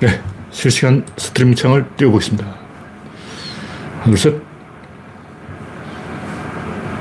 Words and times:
네, 0.00 0.22
실시간 0.52 1.04
스트리밍 1.16 1.56
창을 1.56 1.84
띄워보겠습니다. 1.96 2.46
하나, 4.00 4.04
둘, 4.04 4.16
셋. 4.16 4.42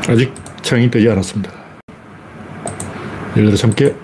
아직 0.09 0.33
창이 0.63 0.89
뜨지 0.89 1.07
않았습니다. 1.07 1.51
열여덟 3.35 3.59
함께. 3.61 3.95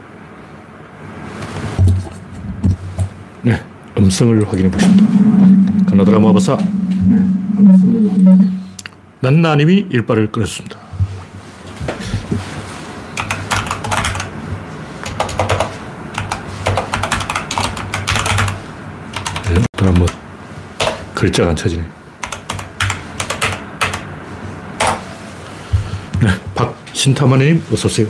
네, 3.42 3.60
음성을 3.98 4.48
확인해 4.48 4.70
보십니다. 4.70 5.06
가나다라 5.90 6.20
마바사. 6.20 6.60
난나님이 9.22 9.88
일발을 9.90 10.32
끊었습니다. 10.32 10.84
그럼 19.84 19.96
뭐 19.96 20.08
글자가 21.24 21.52
안 21.52 21.56
쳐지네. 21.56 21.82
네, 26.22 26.28
박신타마님 26.54 27.64
어서 27.72 27.88
오세요. 27.88 28.08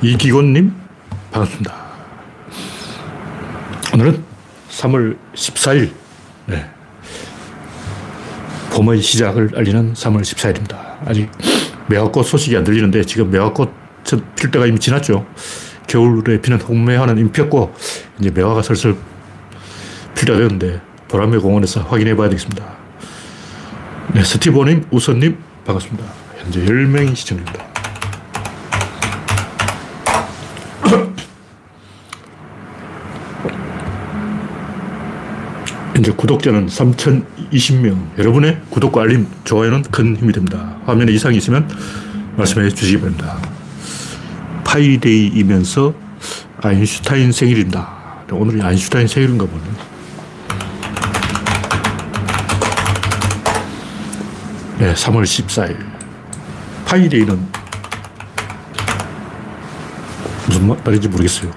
이기곤님 0.00 0.74
반갑습니다. 1.30 1.74
오늘은 3.94 4.24
3월 4.68 5.16
14일 5.32 5.92
네. 6.46 6.68
봄의 8.72 9.00
시작을 9.00 9.52
알리는 9.54 9.92
3월 9.92 10.22
14일입니다. 10.22 11.06
아직 11.06 11.30
매화꽃 11.86 12.26
소식이 12.26 12.56
안 12.56 12.64
들리는데 12.64 13.04
지금 13.04 13.30
매화꽃 13.30 13.72
필 14.34 14.50
때가 14.50 14.66
이미 14.66 14.80
지났죠. 14.80 15.24
겨울에 15.86 16.40
피는 16.40 16.60
홍매화는 16.62 17.18
이미 17.18 17.30
폈고 17.30 17.72
이제 18.18 18.30
매화가 18.30 18.62
슬슬 18.62 18.96
필요가 20.16 20.40
되는데 20.40 20.80
보람의 21.12 21.40
공원에서 21.40 21.82
확인해 21.82 22.16
봐야 22.16 22.30
되겠습니다. 22.30 22.64
네, 24.14 24.24
스티브님, 24.24 24.86
우선님 24.90 25.36
반갑습니다. 25.66 26.04
현재 26.38 26.64
10명이 26.64 27.14
시청 27.14 27.36
중입니다. 27.36 27.66
이제 35.98 36.10
구독자는 36.12 36.66
3,020명. 36.66 38.18
여러분의 38.18 38.62
구독과 38.70 39.02
알림, 39.02 39.26
좋아요는 39.44 39.82
큰 39.82 40.16
힘이 40.16 40.32
됩니다. 40.32 40.78
화면에 40.86 41.12
이상이 41.12 41.36
있으면 41.36 41.68
말씀해 42.36 42.70
주시기 42.70 42.98
바랍니다. 43.00 43.36
파이데이이면서 44.64 45.92
아인슈타인 46.62 47.32
생일입니다. 47.32 48.24
오늘이 48.30 48.62
아인슈타인 48.62 49.06
생일인가 49.06 49.44
보네. 49.44 49.91
네, 54.82 54.92
3월 54.94 55.22
14일. 55.22 55.76
파이데이는 56.86 57.48
무슨 60.48 60.76
말인지 60.84 61.06
모르겠어요. 61.06 61.52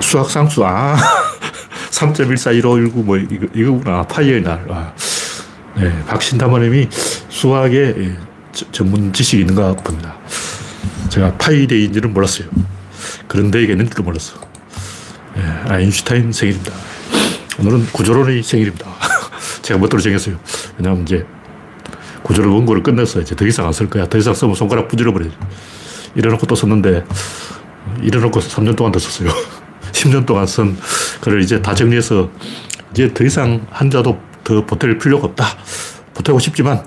수학 0.00 0.28
상수, 0.28 0.62
아. 0.66 0.98
3.141519뭐 1.90 3.32
이거, 3.32 3.46
이거구나. 3.54 4.02
파이의 4.02 4.42
날. 4.42 4.66
아. 4.68 4.92
네, 5.76 6.04
박신타마님이 6.04 6.88
수학에 7.30 7.94
예, 7.96 8.18
전문 8.70 9.10
지식이 9.10 9.40
있는가 9.40 9.72
봅니다. 9.76 10.14
제가 11.08 11.32
Pi 11.38 11.49
Day인지는 11.49 12.12
몰랐어요. 12.12 12.50
그런 13.26 13.50
day가 13.50 13.72
있는지도 13.72 14.02
몰랐어. 14.02 14.38
네, 15.34 15.42
아인슈타인 15.68 16.32
생일입니다. 16.32 16.74
오늘은 17.60 17.86
구조론의 17.92 18.42
생일입니다. 18.42 18.86
제가 19.62 19.80
멋대로 19.80 20.02
정했어요. 20.02 20.38
왜냐하면 20.78 21.02
이제 21.02 21.26
구조론 22.22 22.52
원고를 22.52 22.82
끝내서 22.82 23.20
이제 23.20 23.34
더 23.34 23.46
이상 23.46 23.66
안 23.66 23.72
쓸 23.72 23.88
거야. 23.88 24.06
더 24.08 24.18
이상 24.18 24.34
쓰면 24.34 24.54
손가락 24.54 24.88
분질러버려요. 24.88 25.30
이래놓고 26.14 26.46
또 26.46 26.54
썼는데, 26.54 27.04
이래놓고 28.02 28.40
3년 28.40 28.76
동안 28.76 28.92
더 28.92 28.98
썼어요. 28.98 29.30
10년 29.92 30.26
동안 30.26 30.46
쓴 30.46 30.76
글을 31.20 31.42
이제 31.42 31.60
다 31.62 31.74
정리해서 31.74 32.30
이제 32.92 33.12
더 33.12 33.24
이상 33.24 33.66
한자도 33.70 34.18
더 34.44 34.66
보탤 34.66 35.00
필요가 35.00 35.26
없다. 35.28 35.44
보태고 36.14 36.38
싶지만 36.38 36.84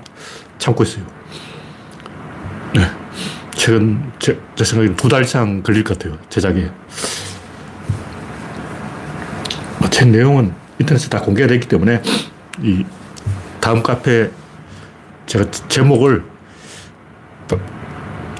참고 0.58 0.82
있어요. 0.84 1.04
네. 2.74 2.90
최근 3.54 4.12
제, 4.18 4.38
제 4.54 4.64
생각에 4.64 4.94
두달 4.96 5.22
이상 5.22 5.62
걸릴 5.62 5.84
것 5.84 5.98
같아요. 5.98 6.18
제작에. 6.28 6.70
뭐책 9.78 10.08
내용은 10.08 10.52
인터넷에 10.78 11.08
다 11.08 11.20
공개가 11.20 11.48
됐기 11.48 11.68
때문에 11.68 12.02
이 12.62 12.84
다음 13.62 13.80
카페 13.80 14.28
제가 15.26 15.48
제목을 15.68 16.24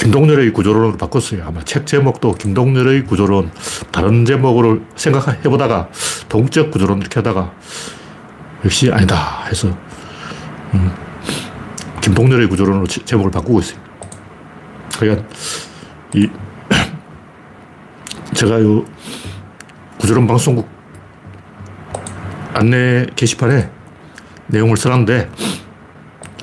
김동렬의 0.00 0.52
구조론으로 0.52 0.96
바꿨어요. 0.96 1.44
아마 1.46 1.62
책 1.62 1.86
제목도 1.86 2.34
김동렬의 2.34 3.04
구조론, 3.04 3.52
다른 3.92 4.24
제목으로 4.24 4.80
생각해보다가 4.96 5.88
동적 6.28 6.72
구조론 6.72 6.98
이렇게 6.98 7.20
하다가 7.20 7.52
역시 8.64 8.90
아니다 8.90 9.44
해서 9.44 9.68
음, 10.74 10.92
김동렬의 12.00 12.48
구조론으로 12.48 12.88
제목을 12.88 13.30
바꾸고 13.30 13.60
있어요. 13.60 13.78
그러니까 14.98 15.24
이 16.14 16.28
제가 18.34 18.60
요 18.60 18.84
구조론 20.00 20.26
방송국 20.26 20.68
안내 22.54 23.06
게시판에 23.14 23.81
내용을 24.52 24.76
써놨는데 24.76 25.30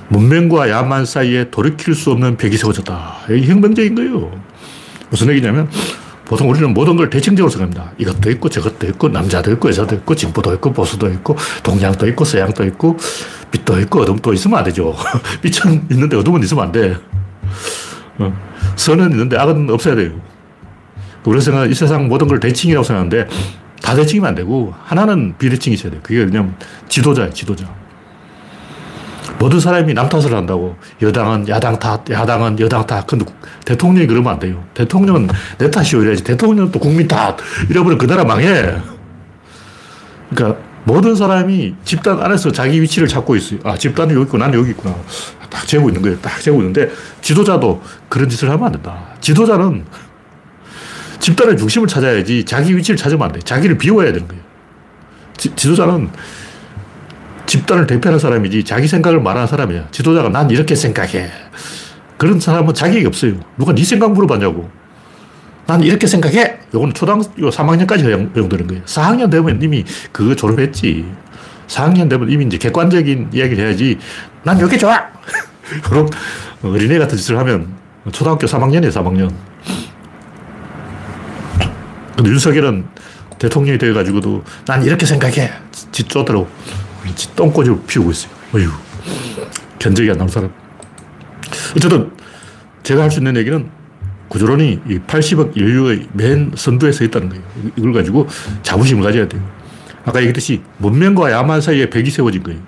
문명과 0.09 0.69
야만 0.69 1.05
사이에 1.05 1.49
돌이킬 1.51 1.93
수 1.95 2.11
없는 2.11 2.37
벽이 2.37 2.57
세워졌다. 2.57 3.19
이게 3.29 3.47
혁명적인 3.47 3.95
거예요. 3.95 4.31
무슨 5.09 5.29
얘기냐면 5.29 5.69
보통 6.25 6.49
우리는 6.49 6.73
모든 6.73 6.95
걸 6.95 7.09
대칭적으로 7.09 7.49
생각합니다. 7.49 7.91
이것도 7.97 8.29
있고 8.31 8.49
저것도 8.49 8.87
있고 8.87 9.09
남자도 9.09 9.51
있고 9.53 9.69
여자도 9.69 9.95
있고 9.95 10.15
진보도 10.15 10.53
있고 10.55 10.73
보수도 10.73 11.07
있고 11.09 11.35
동양도 11.63 12.07
있고 12.09 12.25
서양도 12.25 12.65
있고 12.65 12.97
빛도 13.51 13.79
있고 13.81 14.01
어둠도 14.01 14.33
있으면 14.33 14.59
안 14.59 14.63
되죠. 14.63 14.95
빛은 15.41 15.87
있는데 15.91 16.17
어둠은 16.17 16.43
있으면 16.43 16.65
안 16.65 16.71
돼. 16.71 16.95
어. 18.19 18.33
선은 18.75 19.11
있는데 19.11 19.37
악은 19.37 19.69
없어야 19.69 19.95
돼요. 19.95 20.11
그래서 21.23 21.65
이 21.65 21.73
세상 21.73 22.07
모든 22.07 22.27
걸 22.27 22.39
대칭이라고 22.39 22.83
생각하는데 22.83 23.27
다 23.81 23.95
대칭이면 23.95 24.29
안 24.29 24.35
되고 24.35 24.73
하나는 24.83 25.35
비대칭이 25.37 25.75
있어야 25.75 25.91
돼요. 25.91 26.01
그게 26.03 26.25
그냥 26.25 26.55
지도자예요, 26.87 27.33
지도자. 27.33 27.78
모든 29.39 29.59
사람이 29.59 29.93
남 29.93 30.09
탓을 30.09 30.33
한다고. 30.33 30.75
여당은 31.01 31.47
야당 31.47 31.79
탓, 31.79 32.01
야당은 32.09 32.59
여당 32.59 32.85
탓. 32.85 33.07
근데 33.07 33.25
대통령이 33.65 34.05
그러면 34.05 34.33
안 34.33 34.39
돼요. 34.39 34.63
대통령은 34.73 35.29
내 35.57 35.71
탓이오 35.71 36.01
이래야지. 36.01 36.23
대통령은 36.23 36.71
또 36.71 36.79
국민 36.79 37.07
탓. 37.07 37.37
이러면 37.69 37.97
그 37.97 38.05
나라 38.05 38.25
망해. 38.25 38.75
그러니까 40.29 40.61
모든 40.83 41.15
사람이 41.15 41.75
집단 41.85 42.21
안에서 42.21 42.51
자기 42.51 42.81
위치를 42.81 43.07
찾고 43.07 43.35
있어요. 43.37 43.59
아, 43.63 43.77
집단은 43.77 44.13
여기 44.15 44.25
있고 44.25 44.37
나는 44.37 44.59
여기 44.59 44.71
있구나. 44.71 44.95
딱 45.49 45.65
재고 45.65 45.89
있는 45.89 46.01
거예요. 46.01 46.19
딱 46.19 46.41
재고 46.41 46.59
있는데 46.59 46.91
지도자도 47.21 47.81
그런 48.09 48.27
짓을 48.27 48.49
하면 48.49 48.65
안 48.65 48.71
된다. 48.73 49.07
지도자는 49.21 49.85
집단의 51.19 51.57
중심을 51.57 51.87
찾아야지 51.87 52.45
자기 52.45 52.75
위치를 52.75 52.97
찾으면 52.97 53.23
안 53.23 53.31
돼. 53.31 53.39
자기를 53.39 53.77
비워야 53.77 54.11
되는 54.11 54.27
거예요. 54.27 54.43
지, 55.37 55.53
지도자는 55.55 56.09
집단을 57.49 57.87
대표하는 57.87 58.19
사람이지 58.19 58.63
자기 58.63 58.87
생각을 58.87 59.19
말하는 59.21 59.47
사람이야. 59.47 59.87
지도자가 59.89 60.29
난 60.29 60.49
이렇게 60.51 60.75
생각해. 60.75 61.31
그런 62.17 62.39
사람은 62.39 62.73
자격이 62.75 63.05
없어요. 63.07 63.33
누가 63.57 63.73
네 63.73 63.83
생각 63.83 64.11
물어봤냐고. 64.13 64.69
난 65.65 65.81
이렇게 65.81 66.05
생각해. 66.05 66.59
요건 66.75 66.93
초등학교 66.93 67.49
3학년까지 67.49 68.03
허용되는 68.03 68.67
거예요. 68.67 68.83
4학년 68.83 69.31
되면 69.31 69.59
이미 69.61 69.83
그거 70.11 70.35
졸업했지. 70.35 71.05
4학년 71.67 72.07
되면 72.07 72.29
이미 72.29 72.45
이제 72.45 72.57
객관적인 72.57 73.29
이야기를 73.33 73.65
해야지. 73.65 73.97
난 74.43 74.59
이게 74.63 74.77
좋아. 74.77 75.07
그럼 75.83 76.07
어린애 76.61 76.99
같은 76.99 77.17
짓을 77.17 77.37
하면 77.39 77.67
초등학교 78.11 78.45
3학년이에요, 78.45 78.91
3학년. 78.91 79.33
근데 82.15 82.29
윤석열은 82.29 82.85
대통령이 83.39 83.79
돼가지고도 83.79 84.43
난 84.65 84.83
이렇게 84.83 85.07
생각해. 85.07 85.51
짓쫓더라고. 85.91 86.47
똥꼬집을 87.35 87.79
피우고 87.87 88.11
있어요. 88.11 88.31
어휴. 88.53 88.69
견적이 89.79 90.11
안 90.11 90.17
나온 90.17 90.27
사람. 90.29 90.51
어쨌든 91.75 92.11
제가 92.83 93.03
할 93.03 93.11
수 93.11 93.19
있는 93.19 93.35
얘기는 93.37 93.69
구조론이 94.27 94.81
80억 95.07 95.57
인류의 95.57 96.07
맨 96.13 96.51
선두에 96.55 96.91
서 96.91 97.03
있다는 97.03 97.29
거예요. 97.29 97.43
이걸 97.75 97.93
가지고 97.93 98.27
자부심을 98.61 99.03
가져야 99.03 99.27
돼요. 99.27 99.41
아까 100.05 100.19
얘기했듯이 100.19 100.61
문명과 100.77 101.31
야만 101.31 101.61
사이에 101.61 101.89
벽이 101.89 102.09
세워진 102.09 102.43
거예요. 102.43 102.59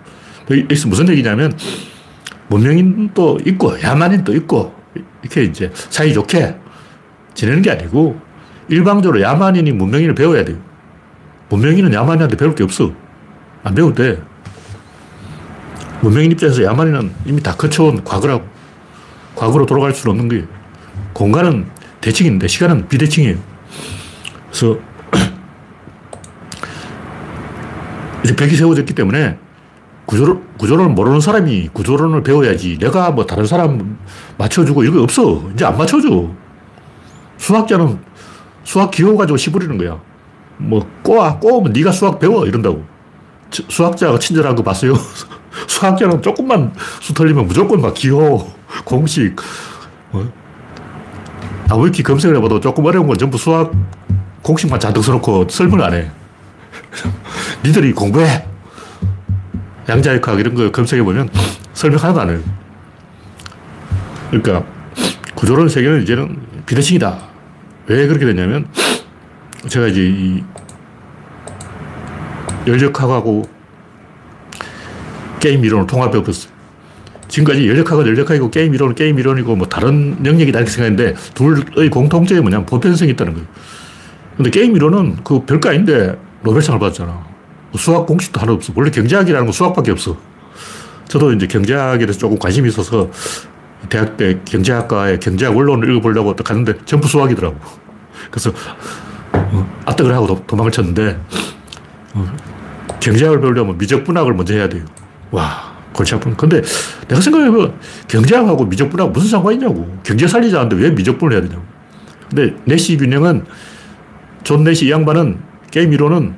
여기서 0.49 0.87
무슨 0.89 1.07
얘기냐면 1.09 1.53
문명인 2.47 3.13
도 3.13 3.37
있고 3.45 3.81
야만인 3.81 4.23
도 4.23 4.33
있고 4.35 4.75
이렇게 5.21 5.43
이제 5.43 5.71
사이좋게 5.73 6.55
지내는 7.33 7.61
게 7.61 7.71
아니고 7.71 8.19
일방적으로 8.67 9.21
야만인이 9.21 9.71
문명인을 9.71 10.15
배워야 10.15 10.43
돼요. 10.43 10.57
문명인은 11.49 11.93
야만이한테 11.93 12.37
배울 12.37 12.55
게 12.55 12.63
없어. 12.63 12.91
안 13.63 13.75
배워도 13.75 13.95
돼. 13.95 14.21
문명인 16.01 16.31
입장에서 16.31 16.63
야만이는 16.63 17.11
이미 17.25 17.41
다 17.41 17.55
거쳐온 17.55 18.03
과거라고. 18.03 18.43
과거로 19.35 19.65
돌아갈 19.65 19.93
수는 19.93 20.11
없는 20.11 20.27
거예요. 20.27 20.45
공간은 21.13 21.67
대칭인데 22.01 22.47
시간은 22.47 22.87
비대칭이에요. 22.87 23.37
그래서 24.49 24.77
이제 28.23 28.35
벽이 28.35 28.55
세워졌기 28.55 28.93
때문에 28.93 29.37
구조론, 30.05 30.43
구조론을 30.57 30.93
모르는 30.93 31.21
사람이 31.21 31.69
구조론을 31.71 32.23
배워야지. 32.23 32.79
내가 32.79 33.11
뭐 33.11 33.25
다른 33.25 33.45
사람 33.45 33.97
맞춰주고 34.37 34.83
이거 34.83 35.01
없어. 35.03 35.43
이제 35.53 35.63
안 35.63 35.77
맞춰줘. 35.77 36.29
수학자는 37.37 37.99
수학 38.63 38.91
기호 38.91 39.15
가지고 39.15 39.37
시부리는 39.37 39.77
거야. 39.77 39.99
뭐 40.57 40.85
꼬아, 41.03 41.39
꼬우면 41.39 41.73
네가 41.73 41.91
수학 41.91 42.19
배워 42.19 42.45
이런다고. 42.45 42.83
수학자가 43.51 44.19
친절한 44.19 44.55
거 44.55 44.63
봤어요? 44.63 44.93
수학자는 45.67 46.21
조금만 46.21 46.73
수 47.01 47.13
틀리면 47.13 47.47
무조건 47.47 47.81
막 47.81 47.93
기호, 47.93 48.51
공식, 48.83 49.35
뭐. 50.11 50.31
나무위키 51.67 52.03
검색을 52.03 52.35
해봐도 52.37 52.59
조금 52.59 52.85
어려운 52.85 53.07
건 53.07 53.17
전부 53.17 53.37
수학 53.37 53.71
공식만 54.41 54.79
잔뜩 54.79 55.03
써놓고 55.03 55.47
설명을 55.49 55.83
안 55.83 55.93
해. 55.93 56.11
니들이 57.63 57.93
공부해! 57.93 58.45
양자역학 59.87 60.39
이런 60.39 60.55
거 60.55 60.71
검색해보면 60.71 61.29
설명 61.73 61.99
하나도 61.99 62.21
안 62.21 62.29
해요. 62.29 62.39
그러니까 64.29 64.63
구조론 65.35 65.69
세계는 65.69 66.03
이제는 66.03 66.37
비대칭이다. 66.65 67.17
왜 67.87 68.07
그렇게 68.07 68.25
됐냐면 68.25 68.67
제가 69.67 69.87
이제 69.87 70.43
이 72.65 72.69
열역학하고 72.69 73.49
게임 75.39 75.65
이론을 75.65 75.87
통합해 75.87 76.23
봤어요. 76.23 76.51
지금까지 77.27 77.67
열역학은 77.67 78.05
열역학이고 78.07 78.51
게임 78.51 78.75
이론은 78.75 78.95
게임 78.95 79.17
이론이고 79.17 79.55
뭐 79.55 79.67
다른 79.67 80.17
영역이다 80.23 80.59
이렇게 80.59 80.71
생각했는데 80.71 81.15
둘의 81.33 81.89
공통점이 81.89 82.41
뭐냐면 82.41 82.65
보편성이 82.65 83.11
있다는 83.11 83.33
거예요. 83.33 83.47
근데 84.35 84.49
게임 84.49 84.75
이론은 84.75 85.23
그 85.23 85.45
별거 85.45 85.69
아닌데 85.69 86.17
노벨상을 86.43 86.79
받았잖아. 86.79 87.25
수학 87.77 88.05
공식도 88.05 88.39
하나 88.39 88.51
없어. 88.53 88.73
원래 88.75 88.91
경제학이라는 88.91 89.45
건 89.45 89.53
수학밖에 89.53 89.91
없어. 89.91 90.17
저도 91.07 91.33
이제 91.33 91.47
경제학에 91.47 91.99
대해서 91.99 92.19
조금 92.19 92.37
관심이 92.37 92.67
있어서 92.69 93.09
대학 93.89 94.17
때 94.17 94.39
경제학과에 94.45 95.19
경제학 95.19 95.55
원론을 95.55 95.89
읽어보려고 95.89 96.35
갔는데 96.35 96.73
전부 96.85 97.07
수학이더라고. 97.07 97.55
그래서 98.29 98.51
어, 99.33 99.81
아뜨을 99.85 100.13
하고 100.13 100.27
도, 100.27 100.55
망을 100.55 100.71
쳤는데 100.71 101.19
어, 102.13 102.25
경제학을 103.01 103.41
배우려면 103.41 103.77
미적분학을 103.77 104.33
먼저 104.33 104.53
해야 104.53 104.69
돼요. 104.69 104.85
와, 105.31 105.75
골치 105.91 106.15
아픈. 106.15 106.37
근데 106.37 106.61
내가 107.07 107.19
생각해보면 107.19 107.73
경제학하고 108.07 108.65
미적분학 108.65 109.11
무슨 109.11 109.29
상관이 109.29 109.57
있냐고. 109.57 109.99
경제 110.03 110.27
살리자는데 110.27 110.77
왜 110.77 110.91
미적분을 110.91 111.33
해야 111.35 111.41
되냐고. 111.41 111.63
근데 112.29 112.55
내시 112.63 112.95
균형은 112.95 113.45
존 114.43 114.63
내시 114.63 114.85
이 114.85 114.91
양반은 114.91 115.39
게임 115.69 115.91
이론은 115.91 116.33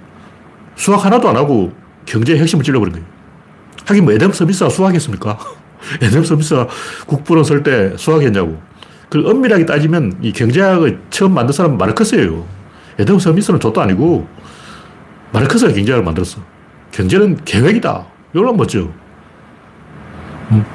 수학 0.75 1.05
하나도 1.05 1.29
안 1.29 1.35
하고 1.35 1.71
경제의 2.05 2.39
핵심을 2.39 2.63
찔러버린 2.63 2.93
거예요. 2.93 3.07
하긴 3.85 4.05
뭐 4.05 4.13
애덤 4.13 4.31
스미스가 4.31 4.69
수학했습니까? 4.69 5.37
애덤 6.01 6.23
스미스가 6.25 6.67
국부론 7.05 7.43
쓸 7.43 7.63
때 7.63 7.93
수학했냐고. 7.97 8.59
그 9.09 9.23
엄밀하게 9.29 9.65
따지면 9.65 10.17
이 10.21 10.31
경제학을 10.31 10.99
처음 11.09 11.33
만든 11.33 11.53
사람은 11.53 11.77
마르크스예요. 11.77 12.45
애덤 12.97 13.19
스미스는 13.19 13.59
저도 13.59 13.81
아니고 13.81 14.27
마르크스가 15.33 15.73
경제학을 15.73 16.03
만들었어. 16.03 16.39
경제는 16.91 17.43
계획이다. 17.43 18.05
이걸로 18.33 18.53
멋져. 18.53 18.87
음. 20.51 20.65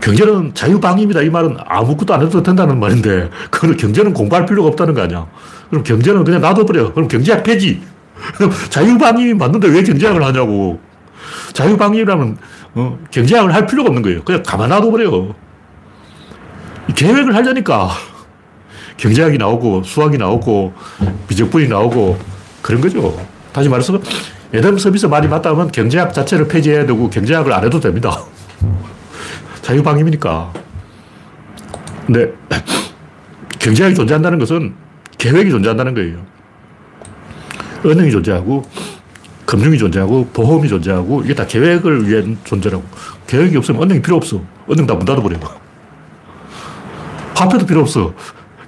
경제는 0.00 0.54
자유방임이다. 0.54 1.22
이 1.22 1.30
말은 1.30 1.56
아무것도 1.64 2.14
안 2.14 2.22
해도 2.22 2.42
된다는 2.42 2.78
말인데, 2.78 3.30
그걸 3.50 3.76
경제는 3.76 4.12
공부할 4.12 4.46
필요가 4.46 4.68
없다는 4.68 4.94
거 4.94 5.02
아니야. 5.02 5.26
그럼 5.70 5.84
경제는 5.84 6.24
그냥 6.24 6.40
놔둬버려. 6.40 6.92
그럼 6.92 7.08
경제학 7.08 7.42
폐지. 7.42 7.82
자유방임이 8.70 9.34
맞는데 9.34 9.68
왜 9.68 9.82
경제학을 9.82 10.22
하냐고. 10.24 10.80
자유방임이라면 11.52 12.36
어, 12.74 12.98
경제학을 13.10 13.54
할 13.54 13.66
필요가 13.66 13.88
없는 13.88 14.02
거예요. 14.02 14.24
그냥 14.24 14.42
가만 14.44 14.70
놔둬버려. 14.70 15.34
계획을 16.94 17.34
하려니까 17.34 17.90
경제학이 18.96 19.38
나오고 19.38 19.82
수학이 19.82 20.16
나오고 20.16 20.72
미적분이 21.28 21.68
나오고 21.68 22.18
그런 22.62 22.80
거죠. 22.80 23.16
다시 23.58 23.68
말해서 23.68 24.00
에덤 24.52 24.78
서비스 24.78 25.06
말이 25.06 25.26
맞다면 25.26 25.72
경제학 25.72 26.14
자체를 26.14 26.46
폐지해야 26.46 26.86
되고 26.86 27.10
경제학을 27.10 27.52
안 27.52 27.64
해도 27.64 27.80
됩니다. 27.80 28.22
자유방임이니까. 29.62 30.52
근데 32.06 32.32
경제학이 33.58 33.96
존재한다는 33.96 34.38
것은 34.38 34.74
계획이 35.18 35.50
존재한다는 35.50 35.94
거예요. 35.94 36.18
은행이 37.84 38.12
존재하고 38.12 38.62
금융이 39.44 39.76
존재하고 39.76 40.28
보험이 40.32 40.68
존재하고 40.68 41.22
이게 41.24 41.34
다 41.34 41.44
계획을 41.44 42.08
위한 42.08 42.38
존재라고. 42.44 42.84
계획이 43.26 43.56
없으면 43.56 43.82
은행이 43.82 44.02
필요 44.02 44.16
없어. 44.16 44.40
은행 44.70 44.86
다 44.86 44.94
문 44.94 45.04
닫아버려. 45.04 45.36
화폐도 47.34 47.66
필요 47.66 47.80
없어. 47.80 48.14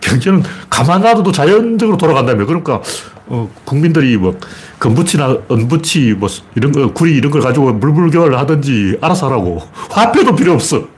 경제는 0.01 0.43
가만 0.69 1.01
놔둬도 1.01 1.31
자연적으로 1.31 1.97
돌아간다며. 1.97 2.45
그러니까, 2.45 2.83
어, 3.31 3.49
국민들이 3.65 4.17
뭐, 4.17 4.37
금부치나 4.81 5.39
은부치, 5.53 6.15
뭐, 6.19 6.29
이런 6.57 6.73
거, 6.73 6.93
구리 6.93 7.15
이런 7.17 7.31
걸 7.31 7.41
가지고 7.41 7.73
물물교환을 7.73 8.37
하든지 8.37 8.99
알아서 9.01 9.29
하라고. 9.29 9.63
화폐도 9.91 10.35
필요 10.35 10.53
없어. 10.53 10.89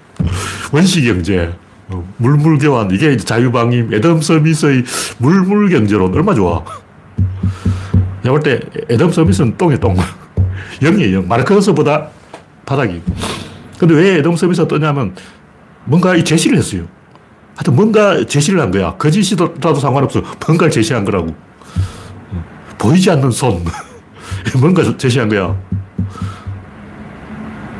원시 0.73 1.03
경제. 1.03 1.53
어, 1.89 2.03
물물교환. 2.17 2.91
이게 2.91 3.19
자유방임, 3.19 3.93
에덤 3.93 4.23
서비스의 4.23 4.83
물물경제론. 5.19 6.15
얼마 6.15 6.35
좋아. 6.35 6.65
내가 8.23 8.31
볼때 8.33 8.61
에덤 8.89 9.13
서비스는 9.13 9.59
똥이 9.59 9.79
똥. 9.79 9.95
0이에요, 10.81 11.13
0. 11.13 11.29
마르크스보다 11.29 12.09
바닥이. 12.65 13.03
근데 13.79 13.95
왜 13.95 14.19
에덤 14.19 14.37
서비스가 14.37 14.67
떠냐면 14.69 15.15
뭔가 15.85 16.17
이 16.17 16.25
제시를 16.25 16.57
했어요. 16.57 16.87
하여튼 17.57 17.77
뭔가 17.77 18.25
제시를 18.25 18.59
한 18.59 18.71
거야. 18.71 18.95
거짓이라도 18.97 19.75
상관없어. 19.75 20.23
뭔가를 20.47 20.71
제시한 20.71 21.05
거라고. 21.05 21.35
보이지 22.83 23.09
않는 23.13 23.31
손. 23.31 23.63
뭔가 24.61 24.97
제시한 24.97 25.29
거야. 25.29 25.57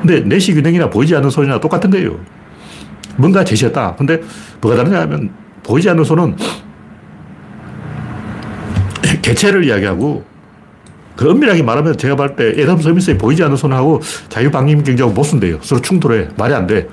근데 0.01 0.21
내시 0.21 0.55
균형이나 0.55 0.89
보이지 0.89 1.15
않는 1.17 1.29
손이나 1.29 1.61
똑같은 1.61 1.91
거예요. 1.91 2.21
뭔가 3.17 3.43
제시했다. 3.43 3.97
근데 3.97 4.21
뭐가 4.61 4.77
다르냐 4.77 5.01
하면 5.01 5.31
보이지 5.65 5.91
않는 5.91 6.05
손은 6.05 6.37
개체를 9.23 9.65
이야기하고 9.65 10.25
그 11.17 11.31
엄밀하게 11.31 11.63
말하면 11.65 11.97
제가 11.97 12.15
볼때 12.17 12.55
에덤 12.57 12.81
서비스에 12.81 13.19
보이지 13.19 13.43
않는 13.43 13.57
손하고 13.57 14.01
자유방임 14.29 14.85
경제하고 14.85 15.13
못 15.13 15.25
쓴대요. 15.25 15.59
서로 15.63 15.81
충돌해. 15.81 16.29
말이 16.37 16.55
안 16.55 16.67
돼. 16.67 16.89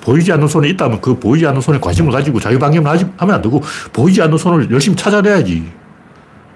보이지 0.00 0.32
않는 0.32 0.48
손이 0.48 0.70
있다면 0.70 1.00
그 1.02 1.18
보이지 1.18 1.46
않는 1.46 1.60
손에 1.60 1.78
관심을 1.78 2.12
가지고 2.12 2.40
자유방임을 2.40 2.90
하면 2.90 3.34
안 3.34 3.42
되고 3.42 3.62
보이지 3.92 4.22
않는 4.22 4.38
손을 4.38 4.70
열심히 4.70 4.96
찾아내야지. 4.96 5.81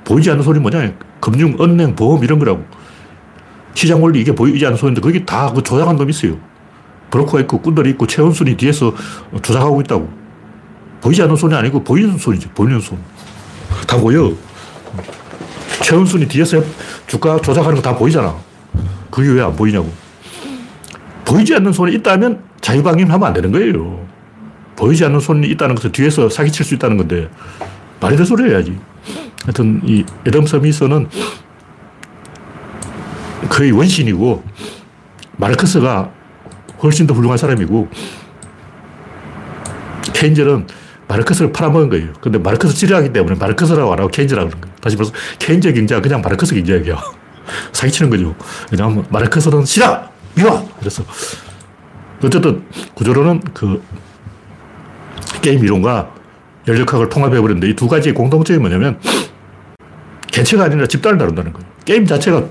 보이지 0.07 0.31
않는 0.31 0.43
손이 0.43 0.61
뭐냐? 0.61 0.93
금융, 1.21 1.57
은행, 1.61 1.95
보험 1.97 2.23
이런 2.25 2.39
거라고. 2.39 2.65
시장 3.75 4.03
원리 4.03 4.21
이게 4.21 4.33
보이지 4.35 4.65
않는 4.65 4.79
손인데 4.79 5.01
거기 5.03 5.27
다 5.27 5.53
그 5.53 5.63
조작한 5.63 5.97
놈이 5.97 6.11
있어요. 6.11 6.39
브로커가 7.11 7.41
있고 7.41 7.61
꾼들이 7.61 7.91
있고 7.91 8.07
최은순이 8.07 8.57
뒤에서 8.57 8.95
조작하고 9.43 9.81
있다고. 9.83 10.09
보이지 11.03 11.23
않는 11.23 11.37
손이 11.37 11.55
아니고 11.55 11.83
보이는 11.85 12.17
손이지. 12.17 12.49
보이는 12.55 12.81
손. 12.81 12.99
다 13.87 13.99
보여. 13.99 14.33
최은순이 15.83 16.27
뒤에서 16.29 16.63
주가 17.07 17.37
조작하는 17.41 17.77
거 17.77 17.83
다 17.83 17.97
보이잖아. 17.97 18.35
그게 19.11 19.29
왜 19.31 19.43
안 19.43 19.55
보이냐고. 19.55 19.91
보이지 21.25 21.55
않는 21.57 21.73
손이 21.73 21.95
있다면 21.97 22.43
자유방임 22.61 23.11
하면 23.11 23.27
안 23.29 23.35
되는 23.35 23.51
거예요. 23.51 24.07
보이지 24.77 25.05
않는 25.05 25.19
손이 25.19 25.49
있다는 25.49 25.75
것은 25.75 25.91
뒤에서 25.91 26.29
사기칠 26.29 26.65
수 26.65 26.75
있다는 26.75 26.97
건데, 26.97 27.29
말이 28.01 28.17
될 28.17 28.25
소리 28.27 28.49
해야지. 28.51 28.77
하여튼, 29.47 29.81
이 29.85 30.05
에덤 30.27 30.47
서미서는 30.47 31.09
거의 33.49 33.71
원신이고, 33.73 34.45
마르크스가 35.37 36.11
훨씬 36.83 37.07
더 37.07 37.15
훌륭한 37.15 37.39
사람이고, 37.39 37.89
케인저는 40.13 40.67
마르크스를 41.09 41.53
팔아먹은 41.53 41.89
거예요. 41.89 42.13
근데 42.21 42.39
마르크스 42.39 42.75
지뢰하기 42.75 43.13
때문에 43.13 43.37
마르크스라고 43.37 43.93
안 43.93 43.99
하고 44.01 44.09
케인즈라고 44.09 44.49
그러는 44.49 44.61
거예요. 44.61 44.77
다시 44.81 44.97
말해서 44.97 45.13
케인즈 45.39 45.73
경제가 45.73 46.01
그냥 46.01 46.21
마르크스 46.21 46.55
경제학이야. 46.55 47.01
사기치는 47.73 48.11
거죠. 48.11 48.35
왜냐하면 48.73 49.05
마르크스는 49.11 49.65
싫어! 49.65 50.03
미워! 50.35 50.69
그래서 50.81 51.05
어쨌든 52.25 52.65
구조로는 52.95 53.41
그 53.55 53.81
게임 55.43 55.63
이론과 55.65 56.11
연력학을 56.67 57.09
통합해버렸는데 57.09 57.69
이 57.69 57.75
두 57.77 57.87
가지의 57.87 58.15
공통점이 58.15 58.59
뭐냐면 58.59 58.99
개체가 60.37 60.65
아니라 60.65 60.87
집단을 60.87 61.17
다룬다는 61.17 61.53
거예요. 61.55 61.67
게임 61.87 62.05
자체가 62.05 62.45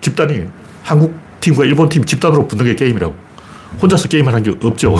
집단이에요. 0.00 0.50
한국 0.82 1.14
팀과 1.40 1.64
일본 1.64 1.88
팀 1.88 2.04
집단으로 2.04 2.48
붙는 2.48 2.64
게 2.64 2.74
게임이라고. 2.74 3.14
혼자서 3.80 4.08
게임을 4.08 4.34
한 4.34 4.42
게 4.42 4.50
없죠. 4.62 4.96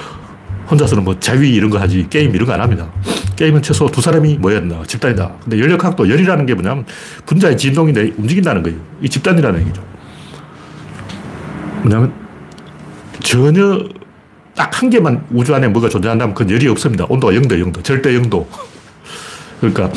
혼자서는 0.70 1.04
뭐 1.04 1.18
자위 1.20 1.50
이런 1.54 1.68
거 1.68 1.78
하지 1.78 2.06
게임 2.08 2.34
이런 2.34 2.46
거 2.46 2.54
안 2.54 2.62
합니다. 2.62 2.90
게임은 3.36 3.60
최소 3.60 3.90
두 3.90 4.00
사람이 4.00 4.40
된다. 4.40 4.82
집단이다. 4.86 5.32
근데 5.42 5.58
열역학도 5.58 6.08
열이라는 6.08 6.46
게 6.46 6.54
뭐냐면 6.54 6.86
분자의 7.26 7.58
진동이 7.58 7.92
움직인다는 8.16 8.62
거예요. 8.62 8.78
이 9.02 9.08
집단이라는 9.10 9.60
얘기죠. 9.60 9.82
뭐냐면 11.82 12.12
전혀 13.22 13.84
딱 14.56 14.70
한 14.80 14.88
개만 14.88 15.26
우주 15.30 15.54
안에 15.54 15.68
뭐가 15.68 15.90
존재한다면 15.90 16.34
그건 16.34 16.54
열이 16.54 16.66
없습니다. 16.68 17.04
온도가 17.08 17.34
0도, 17.34 17.52
0도. 17.52 17.84
절대 17.84 18.12
0도. 18.18 18.46
그러니까 19.60 19.90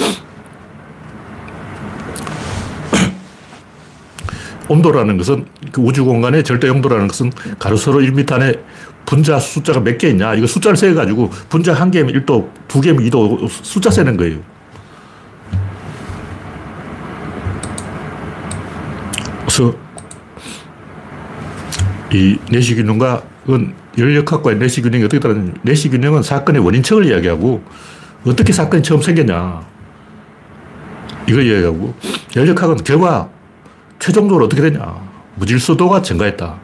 온도라는 4.68 5.18
것은 5.18 5.46
그 5.72 5.82
우주 5.82 6.06
공간의 6.06 6.44
절대 6.44 6.68
영도라는 6.68 7.08
것은 7.08 7.32
가로 7.60 7.76
세로 7.78 8.00
1m 8.00 8.32
안에 8.34 8.54
분자 9.06 9.40
숫자가 9.40 9.82
몇 9.82 9.98
개 9.98 10.10
있냐. 10.10 10.34
이거 10.36 10.48
숫자를 10.48 10.78
세 10.78 10.94
가지고 10.94 11.30
분자 11.50 11.74
한 11.74 11.92
개면 11.92 12.14
1도, 12.14 12.50
두 12.68 12.82
개면 12.82 13.04
2도 13.06 13.50
숫자 13.50 13.90
세는 13.90 14.18
거예요. 14.18 14.40
그래서 19.42 19.76
이 22.14 22.38
내시균형과 22.50 23.24
그건 23.46 23.74
열역학과의 23.98 24.58
내시균형이 24.58 25.04
어떻게 25.04 25.20
다르냐. 25.20 25.54
내시균형은 25.64 26.24
사건의 26.24 26.64
원인층을 26.64 27.06
이야기하고 27.06 27.64
어떻게 28.26 28.54
사건이 28.54 28.82
처음 28.84 29.02
생겼냐. 29.02 29.62
이걸 31.28 31.46
이야기하고 31.46 31.94
열역학은 32.36 32.78
결과 32.78 33.30
최종적으로 34.04 34.46
어떻게 34.46 34.62
되냐. 34.62 35.02
무질서도가 35.36 36.02
증가했다. 36.02 36.56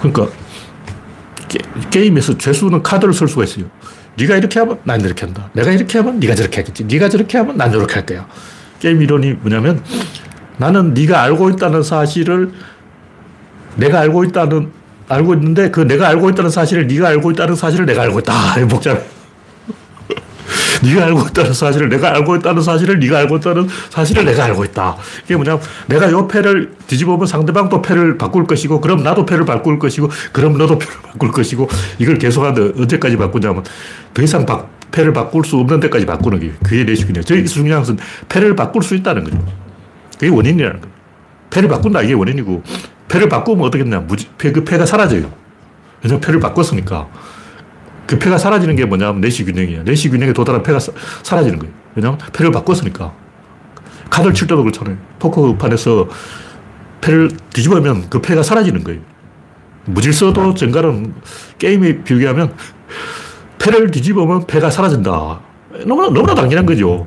그러니까 0.00 0.34
게, 1.90 2.04
임에서 2.06 2.38
죄수는 2.38 2.82
카드를 2.82 3.12
쓸 3.12 3.28
수가 3.28 3.44
있어요. 3.44 3.66
네가 4.16 4.36
이렇게 4.36 4.60
하면 4.60 4.78
난 4.84 4.98
이렇게 5.02 5.26
한다. 5.26 5.50
내가 5.52 5.72
이렇게 5.72 5.98
하면 5.98 6.18
네가 6.20 6.34
저렇게 6.34 6.62
하겠지. 6.62 6.84
네가 6.84 7.10
저렇게 7.10 7.36
하면 7.36 7.58
난 7.58 7.70
이렇게 7.70 7.94
할 7.94 8.06
거야. 8.06 8.26
게임 8.80 9.02
이론이 9.02 9.34
뭐냐면 9.42 9.82
나는 10.56 10.94
네가 10.94 11.20
알고 11.20 11.50
있다는 11.50 11.82
사실을 11.82 12.52
내가 13.76 14.00
알고 14.00 14.24
있다는 14.24 14.70
알고 15.08 15.34
있는데 15.34 15.70
그 15.70 15.80
내가 15.80 16.08
알고 16.08 16.30
있다는 16.30 16.50
사실을 16.50 16.86
네가 16.86 17.08
알고 17.08 17.30
있다는 17.32 17.56
사실을 17.56 17.84
내가 17.84 18.02
알고 18.02 18.20
있다. 18.20 18.32
복잡해. 18.70 19.02
네가 20.82 21.04
알고 21.06 21.26
있다는 21.28 21.52
사실을 21.52 21.88
내가 21.88 22.14
알고 22.14 22.36
있다는 22.36 22.62
사실을 22.62 22.98
네가 22.98 23.18
알고 23.18 23.36
있다는 23.36 23.68
사실을 23.90 24.24
내가 24.24 24.44
알고 24.44 24.64
있다. 24.64 24.96
이게 25.24 25.36
뭐냐면 25.36 25.60
내가 25.86 26.10
요 26.10 26.26
패를 26.26 26.74
뒤집어보면 26.86 27.26
상대방도 27.26 27.82
패를 27.82 28.18
바꿀 28.18 28.46
것이고 28.46 28.80
그럼 28.80 29.02
나도 29.02 29.26
패를 29.26 29.44
바꿀 29.44 29.78
것이고 29.78 30.10
그럼 30.32 30.58
너도 30.58 30.78
패를 30.78 30.94
바꿀 31.02 31.32
것이고 31.32 31.68
이걸 31.98 32.18
계속하는데 32.18 32.80
언제까지 32.80 33.16
바꾸냐면 33.16 33.64
더 34.12 34.22
이상 34.22 34.44
바, 34.46 34.66
패를 34.90 35.12
바꿀 35.12 35.44
수 35.44 35.56
없는 35.58 35.80
데까지 35.80 36.06
바꾸는 36.06 36.40
게 36.40 36.52
그게 36.62 36.84
내식이네요. 36.84 37.22
저기 37.24 37.44
중요한 37.44 37.82
것은 37.82 37.98
패를 38.28 38.56
바꿀 38.56 38.82
수 38.82 38.94
있다는 38.94 39.24
거죠. 39.24 39.44
그게 40.14 40.28
원인이라는 40.28 40.80
거예요. 40.80 40.94
패를 41.50 41.68
바꾼다 41.68 42.02
이게 42.02 42.14
원인이고 42.14 42.62
패를 43.08 43.28
바꾸면 43.28 43.66
어떻게 43.66 43.84
되냐. 43.84 44.04
그 44.38 44.64
패가 44.64 44.86
사라져요. 44.86 45.30
왜냐면 46.04 46.20
패를 46.20 46.38
바꿨으니까. 46.38 47.08
그 48.06 48.18
패가 48.18 48.38
사라지는 48.38 48.76
게 48.76 48.84
뭐냐면 48.84 49.20
내시 49.20 49.44
균형이에요. 49.44 49.84
내시 49.84 50.08
균형에 50.10 50.32
도달한 50.32 50.62
패가 50.62 50.78
사, 50.78 50.92
라지는 51.36 51.58
거예요. 51.58 51.74
왜냐면 51.94 52.18
패를 52.32 52.50
바꿨으니까. 52.52 53.12
카드를 54.10 54.34
칠 54.34 54.46
때도 54.46 54.62
그렇잖아요. 54.62 54.96
포커판에서 55.18 56.08
패를 57.00 57.30
뒤집으면 57.52 58.08
그 58.10 58.20
패가 58.20 58.42
사라지는 58.42 58.84
거예요. 58.84 59.00
무질서도 59.86 60.54
증가는 60.54 61.14
게임에 61.58 62.04
비교하면 62.04 62.54
패를 63.58 63.90
뒤집으면 63.90 64.46
패가 64.46 64.70
사라진다. 64.70 65.40
너무나, 65.86 66.08
너무나 66.08 66.34
당연한 66.34 66.64
거죠. 66.66 67.06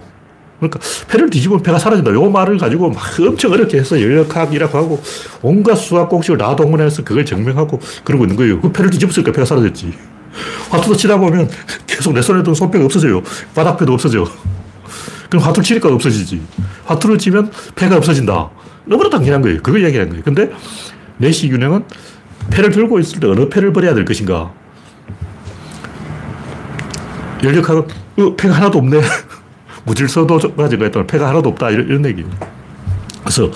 그러니까 0.59 0.79
패를 1.07 1.29
뒤집으면 1.29 1.63
패가 1.63 1.77
사라진다. 1.77 2.11
요 2.11 2.29
말을 2.29 2.57
가지고 2.57 2.89
막 2.89 3.03
엄청 3.19 3.51
어렵게 3.51 3.77
해서 3.77 4.01
열역학이라고 4.01 4.77
하고 4.77 5.01
온갖 5.41 5.75
수학 5.75 6.09
공식을 6.09 6.37
다 6.37 6.55
동원해서 6.55 7.03
그걸 7.03 7.25
증명하고 7.25 7.79
그러고 8.03 8.25
있는 8.25 8.35
거예요. 8.35 8.59
그 8.59 8.71
패를 8.71 8.89
뒤집었으니까 8.89 9.31
패가 9.31 9.45
사라졌지. 9.45 10.16
화투도 10.69 10.95
치다 10.95 11.17
보면 11.17 11.49
계속 11.85 12.13
내 12.13 12.21
손에 12.21 12.43
든 12.43 12.53
손패가 12.53 12.85
없어져요. 12.85 13.21
바닥패도 13.55 13.93
없어져. 13.93 14.25
그럼 15.29 15.43
화투 15.43 15.61
치니까 15.61 15.89
없어지지. 15.89 16.41
화투를 16.85 17.17
치면 17.17 17.51
패가 17.75 17.97
없어진다. 17.97 18.49
너무나 18.85 19.09
당연한 19.09 19.41
거예요. 19.41 19.61
그걸 19.61 19.81
이야기하는 19.81 20.09
거예요. 20.09 20.23
근데 20.23 20.51
내시 21.17 21.49
균형은 21.49 21.83
패를 22.49 22.71
들고 22.71 22.99
있을 22.99 23.19
때 23.19 23.27
어느 23.27 23.49
패를 23.49 23.73
버려야 23.73 23.93
될 23.93 24.05
것인가. 24.05 24.51
열역학은 27.43 27.87
어, 28.19 28.35
패가 28.35 28.55
하나도 28.55 28.79
없네. 28.79 29.01
무질서도가 29.85 30.69
증가했다. 30.69 31.05
패가 31.05 31.29
하나도 31.29 31.49
없다. 31.49 31.69
이런, 31.69 31.87
이런 31.87 32.05
얘기예요. 32.05 32.29
그래서 33.21 33.49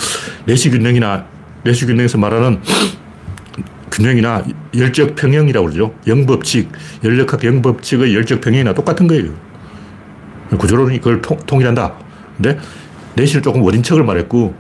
내시 0.45 0.69
균형이나 0.69 1.25
내시 1.63 1.85
균형에서 1.85 2.17
말하는 2.17 2.61
균형이나 3.91 4.43
열적 4.75 5.15
평형이라고 5.15 5.67
그러죠. 5.67 5.93
영법칙, 6.07 6.71
열역학 7.03 7.43
영법칙의 7.43 8.15
열적 8.15 8.41
평형이나 8.41 8.73
똑같은 8.73 9.07
거예요. 9.07 9.31
구조론이 10.57 10.97
그걸 10.99 11.21
통, 11.21 11.61
일한다 11.61 11.93
근데 12.35 12.57
내신은 13.15 13.41
조금 13.41 13.61
원인척을 13.61 14.03
말했고 14.03 14.53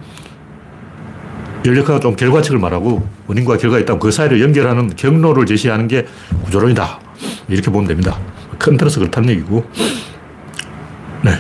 열역학은 1.65 2.01
좀 2.01 2.15
결과책을 2.15 2.59
말하고 2.59 3.07
원인과 3.27 3.57
결과가 3.57 3.81
있다면 3.81 3.99
그 3.99 4.11
사이를 4.11 4.41
연결하는 4.41 4.95
경로를 4.95 5.45
제시하는 5.45 5.87
게 5.87 6.05
구조론이다. 6.45 6.99
이렇게 7.49 7.69
보면 7.69 7.87
됩니다. 7.87 8.17
큰 8.57 8.77
틀어서 8.77 8.99
그렇다는 8.99 9.29
얘기고. 9.29 9.65
네. 11.23 11.31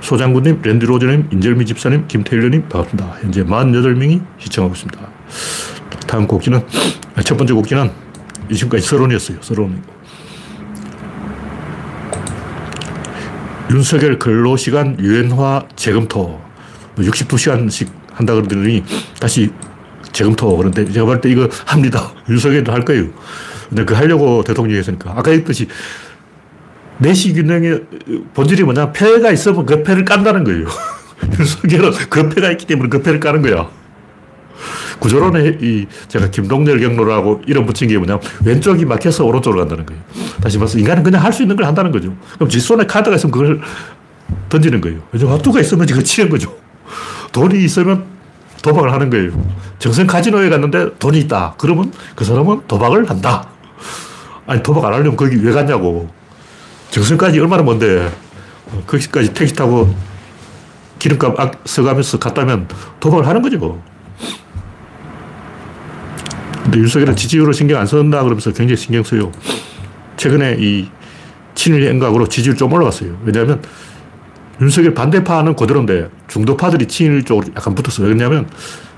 소장군님, 0.00 0.60
랜드로저님, 0.62 1.28
인절미 1.32 1.66
집사님, 1.66 2.06
김태일님 2.06 2.68
반갑습니다. 2.68 3.16
현재 3.22 3.42
48명이 3.42 4.22
시청하고 4.38 4.74
있습니다. 4.74 5.00
다음 6.06 6.26
곡기는, 6.26 6.62
첫 7.22 7.36
번째 7.36 7.54
곡기는 7.54 7.90
지금까지 8.52 8.86
서론이었어요. 8.86 9.38
서론. 9.40 9.82
윤석열 13.70 14.18
근로시간 14.18 14.98
유연화 15.00 15.66
재검토. 15.76 16.40
62시간씩 16.96 17.86
뭐 17.86 18.02
한다 18.12 18.34
그러더니 18.34 18.84
다시 19.20 19.50
재검토. 20.12 20.56
그런데 20.56 20.84
제가 20.90 21.06
볼 21.06 21.20
때 21.20 21.30
이거 21.30 21.48
합니다. 21.66 22.12
윤석열도 22.28 22.72
할 22.72 22.84
거예요. 22.84 23.06
근데 23.68 23.84
그 23.84 23.94
하려고 23.94 24.44
대통령이 24.44 24.78
했으니까. 24.78 25.12
아까 25.16 25.30
했듯이 25.30 25.68
내시 26.98 27.32
균형의 27.32 27.82
본질이 28.34 28.62
뭐냐. 28.64 28.92
폐가 28.92 29.32
있으면 29.32 29.66
그 29.66 29.82
폐를 29.82 30.04
깐다는 30.04 30.44
거예요. 30.44 30.66
윤석열은 31.38 31.92
그 32.10 32.28
폐가 32.28 32.50
있기 32.52 32.66
때문에 32.66 32.88
그 32.88 33.02
폐를 33.02 33.18
까는 33.18 33.42
거야. 33.42 33.68
구조론에 35.04 35.58
이 35.60 35.86
제가 36.08 36.30
김동렬 36.30 36.80
경로라고 36.80 37.42
이름 37.46 37.66
붙인 37.66 37.88
게 37.88 37.98
뭐냐면 37.98 38.22
왼쪽이 38.42 38.86
막혀서 38.86 39.26
오른쪽으로 39.26 39.60
간다는 39.60 39.84
거예요. 39.84 40.02
다시 40.40 40.56
말해서 40.56 40.78
인간은 40.78 41.02
그냥 41.02 41.22
할 41.22 41.30
수 41.34 41.42
있는 41.42 41.56
걸 41.56 41.66
한다는 41.66 41.92
거죠. 41.92 42.14
그럼 42.36 42.48
지 42.48 42.58
손에 42.58 42.86
카드가 42.86 43.16
있으면 43.16 43.30
그걸 43.30 43.60
던지는 44.48 44.80
거예요. 44.80 45.00
왜냐면 45.12 45.36
화투가 45.36 45.60
있으면 45.60 45.84
그거 45.86 46.00
치는 46.02 46.30
거죠. 46.30 46.56
돈이 47.32 47.62
있으면 47.64 48.04
도박을 48.62 48.92
하는 48.92 49.10
거예요. 49.10 49.32
정성 49.78 50.06
카지노에 50.06 50.48
갔는데 50.48 50.96
돈이 50.98 51.18
있다. 51.20 51.54
그러면 51.58 51.92
그 52.14 52.24
사람은 52.24 52.62
도박을 52.66 53.10
한다. 53.10 53.46
아니, 54.46 54.62
도박 54.62 54.86
안 54.86 54.94
하려면 54.94 55.16
거기 55.16 55.36
왜 55.36 55.52
갔냐고. 55.52 56.08
정성까지 56.90 57.40
얼마나 57.40 57.62
먼데, 57.62 58.10
거기까지 58.86 59.34
택시 59.34 59.54
타고 59.54 59.94
기름값 60.98 61.66
써가면서 61.66 62.18
갔다면 62.18 62.68
도박을 63.00 63.26
하는 63.26 63.42
거죠. 63.42 63.82
근데 66.64 66.78
윤석열은 66.78 67.14
지지율을 67.14 67.52
신경 67.52 67.78
안 67.78 67.86
쓴다 67.86 68.22
그러면서 68.22 68.50
굉장히 68.50 68.76
신경 68.76 69.04
써요. 69.04 69.30
최근에 70.16 70.56
이 70.58 70.88
친일 71.54 71.86
행각으로 71.88 72.26
지지율 72.26 72.56
좀 72.56 72.72
올라갔어요. 72.72 73.16
왜냐하면 73.24 73.62
윤석열 74.60 74.94
반대파는 74.94 75.56
그대로인데 75.56 76.08
중도파들이 76.28 76.86
친일 76.86 77.24
쪽으로 77.24 77.48
약간 77.56 77.74
붙었어요. 77.74 78.08
왜냐하면 78.08 78.48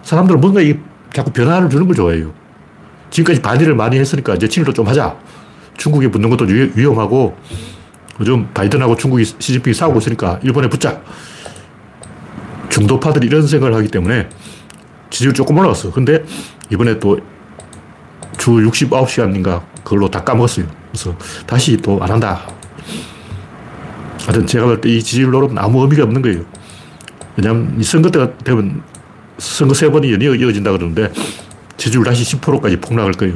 사람들은 0.03 0.41
뭔가 0.41 0.61
이 0.61 0.77
자꾸 1.13 1.33
변화를 1.33 1.69
주는 1.69 1.87
걸 1.87 1.97
좋아해요. 1.97 2.33
지금까지 3.11 3.43
반일을 3.43 3.75
많이 3.75 3.99
했으니까 3.99 4.35
이제 4.35 4.49
친일도 4.49 4.73
좀 4.73 4.87
하자. 4.87 5.17
중국에 5.77 6.09
붙는 6.11 6.31
것도 6.31 6.45
위험하고 6.45 7.37
요즘 8.21 8.49
바이든하고 8.55 8.97
중국이 8.97 9.25
시진핑이 9.25 9.75
싸우고 9.75 9.99
있으니까 9.99 10.39
일본에 10.43 10.69
붙자. 10.69 11.01
중도파들이 12.69 13.27
이런 13.27 13.47
생각을 13.47 13.75
하기 13.75 13.89
때문에 13.89 14.29
지지율 15.11 15.35
조금 15.35 15.59
올라갔어. 15.59 15.91
근데 15.91 16.25
이번에 16.71 16.99
또 16.99 17.19
주 18.39 18.51
69시간인가 18.53 19.63
그걸로 19.85 20.09
다 20.11 20.23
까먹었어요. 20.25 20.67
그래서 20.91 21.17
다시 21.47 21.77
또 21.77 21.99
안 22.03 22.11
한다. 22.11 22.43
하여튼 24.27 24.47
제가 24.47 24.67
볼 24.67 24.81
때 24.81 24.89
이 24.91 25.03
지지율 25.03 25.31
노름은 25.31 25.59
아무 25.59 25.83
의미가 25.83 26.05
없는 26.05 26.23
거예요. 26.23 26.43
왜냐하면 27.37 27.77
이 27.79 27.85
선거 27.85 28.11
때가 28.11 28.37
되면 28.39 28.83
선거 29.39 29.75
세 29.75 29.91
번이 29.91 30.13
연이어 30.13 30.35
이어진다 30.35 30.73
그러는데 30.73 31.13
지지율 31.77 32.05
다시 32.05 32.25
10%까지 32.39 32.77
폭락할 32.79 33.13
거예요. 33.13 33.35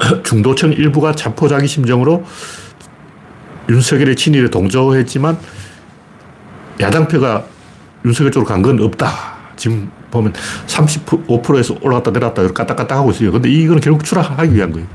중도층 0.24 0.72
일부가 0.72 1.12
자포자기 1.14 1.66
심정으로 1.66 2.24
윤석열의 3.68 4.16
친일에 4.16 4.48
동조했지만 4.50 5.38
야당표가 6.80 7.44
윤석열 8.04 8.30
쪽으로 8.32 8.46
간 8.48 8.62
건 8.62 8.80
없다. 8.80 9.36
지금 9.56 9.90
보면 10.10 10.32
35%에서 10.66 11.76
올라갔다 11.80 12.10
내려갔다 12.10 12.46
까딱까딱 12.52 12.98
하고 12.98 13.10
있어요. 13.10 13.32
근데 13.32 13.50
이거는 13.50 13.80
결국 13.80 14.04
추락하기 14.04 14.54
위한 14.54 14.72
거예요. 14.72 14.86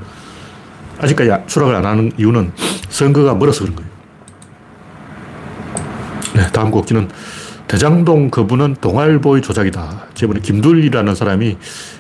아직까지 0.99 1.31
추락을 1.47 1.75
안 1.75 1.85
하는 1.85 2.11
이유는 2.17 2.51
선거가 2.89 3.33
멀어서 3.35 3.61
그런 3.61 3.75
거예요. 3.75 3.91
네, 6.35 6.47
다음 6.51 6.71
곡지는 6.71 7.09
대장동 7.67 8.29
그분은 8.29 8.75
동아일보의 8.81 9.41
조작이다. 9.41 10.07
저번에 10.13 10.39
김둘이라는 10.41 11.15
사람이 11.15 11.57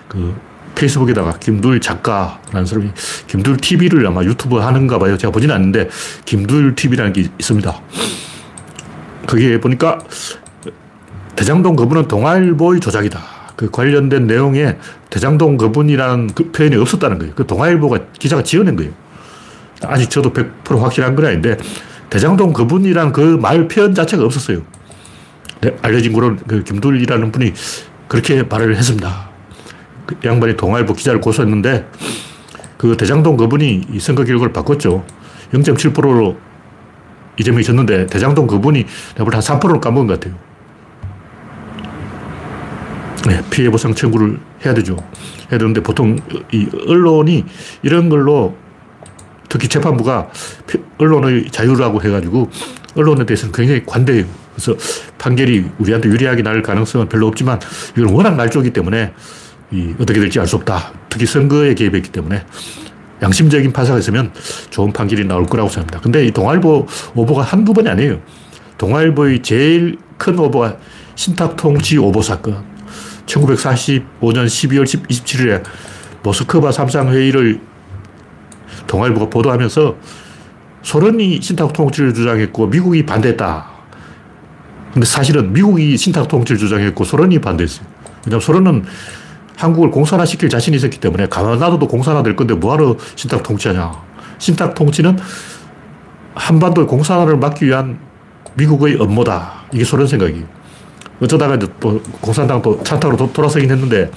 그 0.07 0.35
페이스북에다가 0.75 1.37
김둘 1.39 1.79
작가라는 1.79 2.65
사람이 2.65 2.91
김둘 3.27 3.57
TV를 3.57 4.05
아마 4.07 4.23
유튜브 4.23 4.57
하는가 4.57 4.99
봐요. 4.99 5.17
제가 5.17 5.31
보진 5.31 5.51
않는데 5.51 5.89
김둘 6.25 6.75
TV라는 6.75 7.13
게 7.13 7.21
있습니다. 7.39 7.81
거기에 9.27 9.59
보니까 9.59 9.99
대장동 11.35 11.75
그분은 11.75 12.07
동아일보의 12.07 12.79
조작이다. 12.79 13.19
그 13.55 13.69
관련된 13.69 14.27
내용에 14.27 14.77
대장동 15.09 15.57
그분이라는 15.57 16.27
그 16.33 16.51
표현이 16.51 16.75
없었다는 16.75 17.19
거예요. 17.19 17.33
그 17.35 17.45
동아일보가 17.45 17.99
기자가 18.17 18.43
지어낸 18.43 18.75
거예요. 18.75 18.91
아직 19.83 20.09
저도 20.09 20.33
100% 20.33 20.79
확실한 20.79 21.15
건 21.15 21.25
아닌데 21.25 21.57
대장동 22.09 22.53
그분이란 22.53 23.13
그 23.13 23.37
말 23.37 23.67
표현 23.67 23.93
자체가 23.95 24.23
없었어요. 24.23 24.61
네, 25.61 25.75
알려진 25.81 26.13
거로 26.13 26.35
그 26.47 26.63
김둘이라는 26.63 27.31
분이 27.31 27.53
그렇게 28.07 28.43
말을 28.43 28.75
했습니다. 28.75 29.29
그 30.05 30.17
양반이 30.25 30.57
동아일보 30.57 30.93
기자를 30.93 31.21
고소했는데 31.21 31.87
그 32.77 32.97
대장동 32.97 33.37
그분이 33.37 33.99
선거 33.99 34.23
결과를 34.23 34.51
바꿨죠. 34.53 35.05
0.7%로 35.53 36.37
이재명이 37.37 37.63
졌는데 37.63 38.07
대장동 38.07 38.47
그분이 38.47 38.85
내가 39.13 39.23
볼한 39.23 39.41
3%를 39.41 39.79
까먹은 39.79 40.07
것 40.07 40.19
같아요. 40.19 40.35
네, 43.41 43.49
피해 43.49 43.69
보상 43.69 43.93
청구를 43.93 44.39
해야 44.65 44.73
되죠. 44.73 44.97
해야 45.51 45.57
되는데 45.57 45.81
보통 45.81 46.17
이 46.51 46.67
언론이 46.87 47.45
이런 47.83 48.09
걸로 48.09 48.55
특히 49.49 49.67
재판부가 49.67 50.29
언론의 50.97 51.49
자유라고 51.51 52.01
해가지고 52.01 52.49
언론에 52.95 53.25
대해서는 53.25 53.51
굉장히 53.53 53.85
관대해요. 53.85 54.25
그래서 54.55 54.75
판결이 55.17 55.65
우리한테 55.79 56.09
유리하게 56.09 56.43
날 56.43 56.61
가능성은 56.61 57.09
별로 57.09 57.27
없지만 57.27 57.59
이건 57.97 58.13
워낙 58.13 58.35
날조기 58.35 58.71
때문에 58.71 59.13
이 59.71 59.93
어떻게 59.99 60.19
될지 60.19 60.39
알 60.39 60.47
수 60.47 60.57
없다. 60.57 60.93
특히 61.09 61.25
선거에 61.25 61.73
개입했기 61.73 62.11
때문에 62.11 62.43
양심적인 63.21 63.71
판사가 63.71 63.99
있으면 63.99 64.31
좋은 64.69 64.91
판결이 64.91 65.25
나올 65.25 65.45
거라고 65.45 65.69
생각합니다. 65.69 66.01
근데 66.01 66.25
이 66.25 66.31
동아일보 66.31 66.87
오보가 67.15 67.43
한두 67.43 67.73
번이 67.73 67.87
아니에요. 67.89 68.19
동아일보의 68.77 69.43
제일 69.43 69.97
큰 70.17 70.37
오보가 70.39 70.77
신탁통치 71.15 71.97
오보 71.97 72.21
사건. 72.21 72.70
1945년 73.31 74.45
12월 74.45 74.83
27일에 74.83 75.63
모스크바 76.23 76.71
삼상회의를 76.71 77.59
동아일보가 78.87 79.29
보도하면서 79.29 79.95
소련이 80.83 81.41
신탁 81.41 81.73
통치를 81.73 82.13
주장했고 82.13 82.67
미국이 82.67 83.05
반대했다. 83.05 83.69
근데 84.93 85.05
사실은 85.05 85.53
미국이 85.53 85.95
신탁 85.97 86.27
통치를 86.27 86.59
주장했고 86.59 87.03
소련이 87.03 87.39
반대했어요. 87.39 87.85
왜냐하면 88.25 88.41
소련은 88.41 88.85
한국을 89.55 89.91
공산화 89.91 90.25
시킬 90.25 90.49
자신이 90.49 90.75
있었기 90.77 90.99
때문에 90.99 91.27
가만 91.27 91.59
놔둬도 91.59 91.87
공산화 91.87 92.23
될 92.23 92.35
건데 92.35 92.55
뭐하러 92.55 92.97
신탁 93.15 93.43
통치하냐. 93.43 93.91
신탁 94.39 94.73
통치는 94.73 95.17
한반도의 96.33 96.87
공산화를 96.87 97.37
막기 97.37 97.67
위한 97.67 97.99
미국의 98.55 98.97
업무다. 98.99 99.63
이게 99.71 99.83
소련 99.83 100.07
생각이에요. 100.07 100.60
어쩌다가 101.21 101.57
또 101.79 102.01
공산당 102.19 102.61
또 102.61 102.81
찬탁으로 102.83 103.31
돌아서긴 103.31 103.69
했는데 103.69 104.11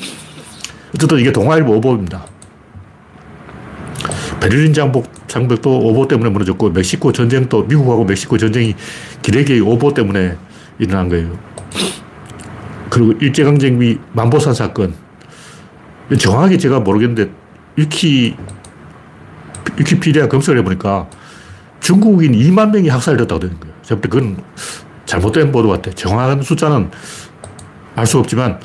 어쨌든 0.94 1.18
이게 1.18 1.30
동아일보 1.30 1.74
오보입니다. 1.76 2.24
베를린 4.40 4.72
장복, 4.72 5.06
장벽도 5.28 5.70
오보 5.70 6.08
때문에 6.08 6.30
무너졌고 6.30 6.70
멕시코 6.70 7.12
전쟁도 7.12 7.64
미국하고 7.64 8.04
멕시코 8.04 8.36
전쟁이 8.38 8.74
기레기의 9.22 9.60
오보 9.60 9.92
때문에 9.94 10.36
일어난 10.78 11.08
거예요. 11.08 11.38
그리고 12.90 13.12
일제강점기 13.20 13.98
만보산 14.12 14.54
사건. 14.54 14.94
정확하게 16.18 16.58
제가 16.58 16.80
모르겠는데 16.80 17.30
위키, 17.76 18.36
위키피디아 19.78 20.28
검색을 20.28 20.60
해보니까 20.60 21.08
중국인 21.80 22.32
2만 22.32 22.70
명이 22.70 22.88
학살됐다고 22.88 23.40
되는 23.40 23.58
거예요. 23.58 23.74
제가 23.82 24.00
그건 24.00 24.36
잘못된 25.14 25.53
보도 25.53 25.68
같아. 25.68 25.90
정확한 25.92 26.42
숫자는 26.42 26.90
알 27.96 28.07
수 28.07 28.18
없지만 28.18 28.59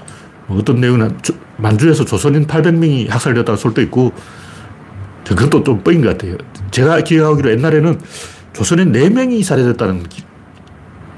어떤 0.48 0.82
내용은 0.82 1.16
만주에서 1.58 2.04
조선인 2.04 2.48
800명이 2.48 3.10
학살되었다는 3.10 3.58
소리도 3.58 3.82
있고 3.84 4.12
그것도 5.28 5.64
좀 5.64 5.84
뻥인 5.84 6.02
것 6.02 6.18
같아요. 6.18 6.36
제가 6.72 7.02
기억하기로 7.02 7.52
옛날에는 7.52 8.00
조선인 8.54 8.92
4명이 8.92 9.44
살해됐다는 9.44 10.04
기, 10.10 10.24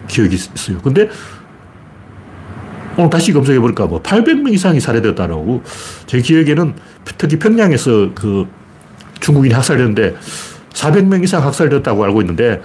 기억이 0.09 0.35
있어요. 0.35 0.79
근데 0.79 1.09
오늘 2.97 3.09
다시 3.09 3.31
검색해 3.31 3.59
보니까 3.61 3.85
뭐 3.85 4.01
800명 4.03 4.53
이상이 4.53 4.81
살해됐다라고 4.81 5.63
제 6.07 6.19
기억에는 6.19 6.75
특히 7.17 7.39
평양에서 7.39 8.11
그 8.13 8.45
중국인이 9.21 9.53
학살됐는데 9.53 10.15
400명 10.73 11.23
이상 11.23 11.45
학살됐다고 11.45 12.03
알고 12.03 12.19
있는데 12.21 12.61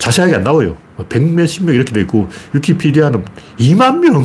자세하게 0.00 0.36
안 0.36 0.42
나와요. 0.42 0.76
100몇십 0.98 1.64
명 1.64 1.74
이렇게 1.74 1.92
돼 1.92 2.00
있고 2.00 2.28
위키피디아는 2.54 3.24
2만 3.58 3.98
명. 3.98 4.24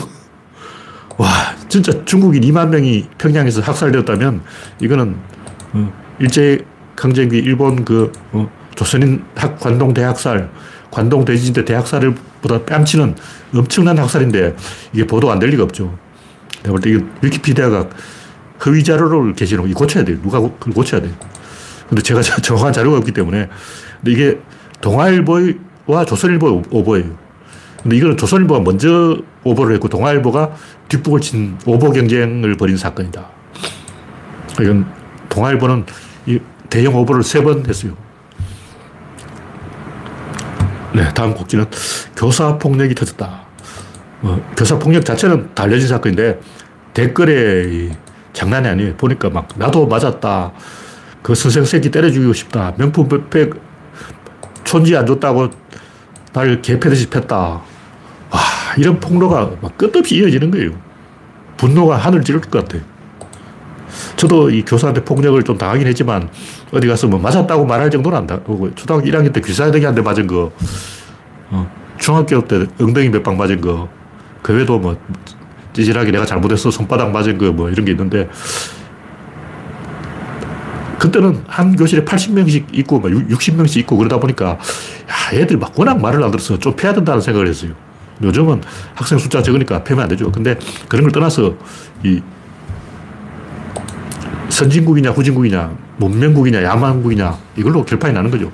와, 1.18 1.30
진짜 1.70 1.94
중국인 2.06 2.42
2만 2.44 2.70
명이 2.70 3.08
평양에서 3.18 3.62
학살되었다면 3.62 4.42
이거는 4.82 5.16
어, 5.74 5.94
일제 6.20 6.66
강점기 6.96 7.38
일본 7.38 7.86
그 7.86 8.12
어, 8.32 8.50
조선인 8.76 9.24
학 9.36 9.60
관동 9.60 9.94
대학살, 9.94 10.50
관동 10.92 11.24
대지대 11.24 11.64
대학살을 11.64 12.16
보다 12.42 12.64
뺨치는 12.66 13.16
엄청난 13.54 13.98
학살인데 13.98 14.56
이게 14.94 15.06
보도 15.06 15.32
안 15.32 15.40
될 15.40 15.50
리가 15.52 15.64
없죠. 15.64 15.98
내가 16.64 16.72
볼때 16.72 16.90
이게 16.90 17.06
위키피디아가 17.22 17.90
허위 18.66 18.84
자료를 18.84 19.34
게시는 19.34 19.72
거 19.72 19.80
고쳐야 19.80 20.04
돼요. 20.04 20.18
누가 20.22 20.40
그걸 20.40 20.74
고쳐야 20.74 21.02
돼요. 21.02 21.12
근데 21.90 22.02
제가 22.02 22.22
정확한 22.22 22.74
자료가 22.74 22.98
없기 22.98 23.12
때문에 23.12 23.50
근데 24.02 24.12
이게 24.12 24.40
동아일보와 24.86 26.06
조선일보 26.06 26.62
오보예요. 26.70 27.18
근데 27.82 27.98
이거는 27.98 28.18
조선일보가 28.18 28.60
먼저 28.60 29.18
오보를 29.44 29.74
했고 29.76 29.88
동아일보가 29.90 30.52
뒷북을 30.90 31.22
친 31.22 31.58
오보 31.66 31.92
경쟁을 31.92 32.56
벌인 32.56 32.78
사건이다. 32.78 33.26
이건 34.62 34.86
동아일보는 35.30 35.86
이 36.28 36.40
대형 36.70 36.96
오보를 36.96 37.24
세 37.24 37.42
번 37.42 37.66
했어요. 37.66 37.94
네, 40.94 41.04
다음 41.16 41.34
곡지는 41.34 41.66
교사 42.16 42.58
폭력이 42.60 42.94
터졌다. 42.94 43.42
어, 44.22 44.54
교사 44.56 44.78
폭력 44.78 45.04
자체는 45.04 45.50
다 45.56 45.64
알려진 45.64 45.88
사건인데 45.88 46.40
댓글에 46.94 47.92
장난이 48.34 48.68
아니에요. 48.68 48.96
보니까 48.98 49.30
막 49.32 49.48
나도 49.56 49.88
맞았다. 49.88 50.54
그 51.24 51.34
선생 51.34 51.66
새끼 51.66 51.90
때려 51.90 52.12
죽이고 52.12 52.34
싶다. 52.34 52.74
명품 52.78 53.10
백 53.30 53.65
촌지 54.66 54.96
안 54.98 55.06
줬다고 55.06 55.50
날 56.34 56.62
개패듯이 56.62 57.10
팼다. 57.10 57.36
와, 57.38 57.62
이런 58.78 59.00
폭로가 59.00 59.52
막 59.62 59.78
끝없이 59.78 60.18
이어지는 60.18 60.52
거예요. 60.52 60.72
분노가 61.56 61.96
하늘 61.98 62.22
찌를 62.24 62.42
것 62.42 62.52
같아요. 62.52 62.82
저도 64.18 64.50
이 64.50 64.64
교사한테 64.64 65.04
폭력을 65.06 65.42
좀 65.44 65.58
당하긴 65.58 65.88
했지만 65.88 66.30
어디 66.74 66.88
가서 66.88 67.08
뭐 67.08 67.18
맞았다고 67.20 67.66
말할 67.66 67.90
정도는 67.90 68.18
안 68.18 68.28
당하고 68.28 68.74
초등학교 68.76 69.06
1학년 69.08 69.32
때 69.32 69.40
귀사대기 69.40 69.86
한대 69.86 70.02
맞은 70.02 70.28
거 70.28 70.52
어, 71.52 71.72
중학교 71.98 72.46
때 72.46 72.66
엉덩이 72.82 73.08
몇 73.10 73.24
방 73.24 73.38
맞은 73.38 73.62
거 73.62 73.88
그 74.42 74.54
외에도 74.54 74.78
뭐 74.78 74.96
찌질하게 75.74 76.12
내가 76.12 76.24
잘못해서 76.26 76.70
손바닥 76.70 77.12
맞은 77.12 77.38
거 77.38 77.46
뭐 77.52 77.70
이런 77.70 77.86
게 77.86 77.92
있는데 77.94 78.28
그때는 81.00 81.44
한 81.48 81.76
교실에 81.76 82.04
80명씩 82.04 82.68
있고 82.74 83.02
60명씩 83.02 83.78
있고 83.80 83.98
그러다 83.98 84.20
보니까 84.20 84.52
야, 84.52 84.60
애들 85.34 85.58
막 85.58 85.78
워낙 85.78 86.00
말을 86.00 86.24
안 86.24 86.32
들어서 86.32 86.58
좀 86.58 86.76
패야 86.76 86.94
된다는 86.94 87.22
생각을 87.22 87.48
했어요. 87.48 87.74
요즘은 88.22 88.62
학생 88.94 89.18
숫자 89.18 89.42
적으니까 89.42 89.84
패면 89.84 90.04
안 90.04 90.10
되죠. 90.10 90.32
근데 90.32 90.58
그런 90.88 91.04
걸 91.04 91.12
떠나서 91.12 91.56
이 92.04 92.22
선진국이냐 94.50 95.12
후진국이냐 95.12 95.76
문명국이냐 95.98 96.64
야만국이냐 96.64 97.38
이걸로 97.58 97.84
결판이 97.84 98.14
나는 98.14 98.32
거죠. 98.32 98.52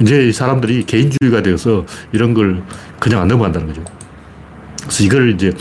이제 0.00 0.30
사람들이 0.32 0.84
개인주의가 0.84 1.42
되어서 1.42 1.86
이런 2.12 2.34
걸 2.34 2.62
그냥 2.98 3.22
안 3.22 3.28
넘어간다는 3.28 3.68
거죠. 3.68 3.82
그래서 4.82 5.04
이걸 5.04 5.30
이제 5.30 5.52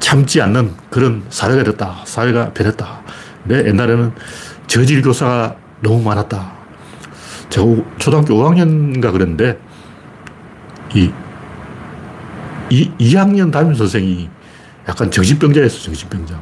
참지 0.00 0.42
않는 0.42 0.72
그런 0.90 1.22
사회가 1.30 1.62
됐다. 1.62 2.02
사회가 2.04 2.52
변했다. 2.52 3.00
근데 3.46 3.68
옛날에는 3.68 4.12
저질 4.70 5.02
교사가 5.02 5.56
너무 5.80 6.00
많았다. 6.00 6.52
제가 7.48 7.66
초등학교 7.98 8.34
5학년인가 8.34 9.10
그랬는데, 9.10 9.58
이, 10.94 11.10
이 12.70 12.90
2학년 13.00 13.50
담임 13.50 13.74
선생이 13.74 14.30
약간 14.88 15.10
정신병자였어, 15.10 15.80
정신병자. 15.80 16.40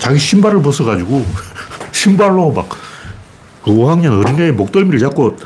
자기 0.00 0.18
신발을 0.18 0.62
벗어가지고, 0.62 1.24
신발로 1.92 2.50
막, 2.50 2.68
그 3.62 3.70
5학년 3.70 4.18
어린애의 4.18 4.50
목덜미를 4.50 4.98
잡고 4.98 5.36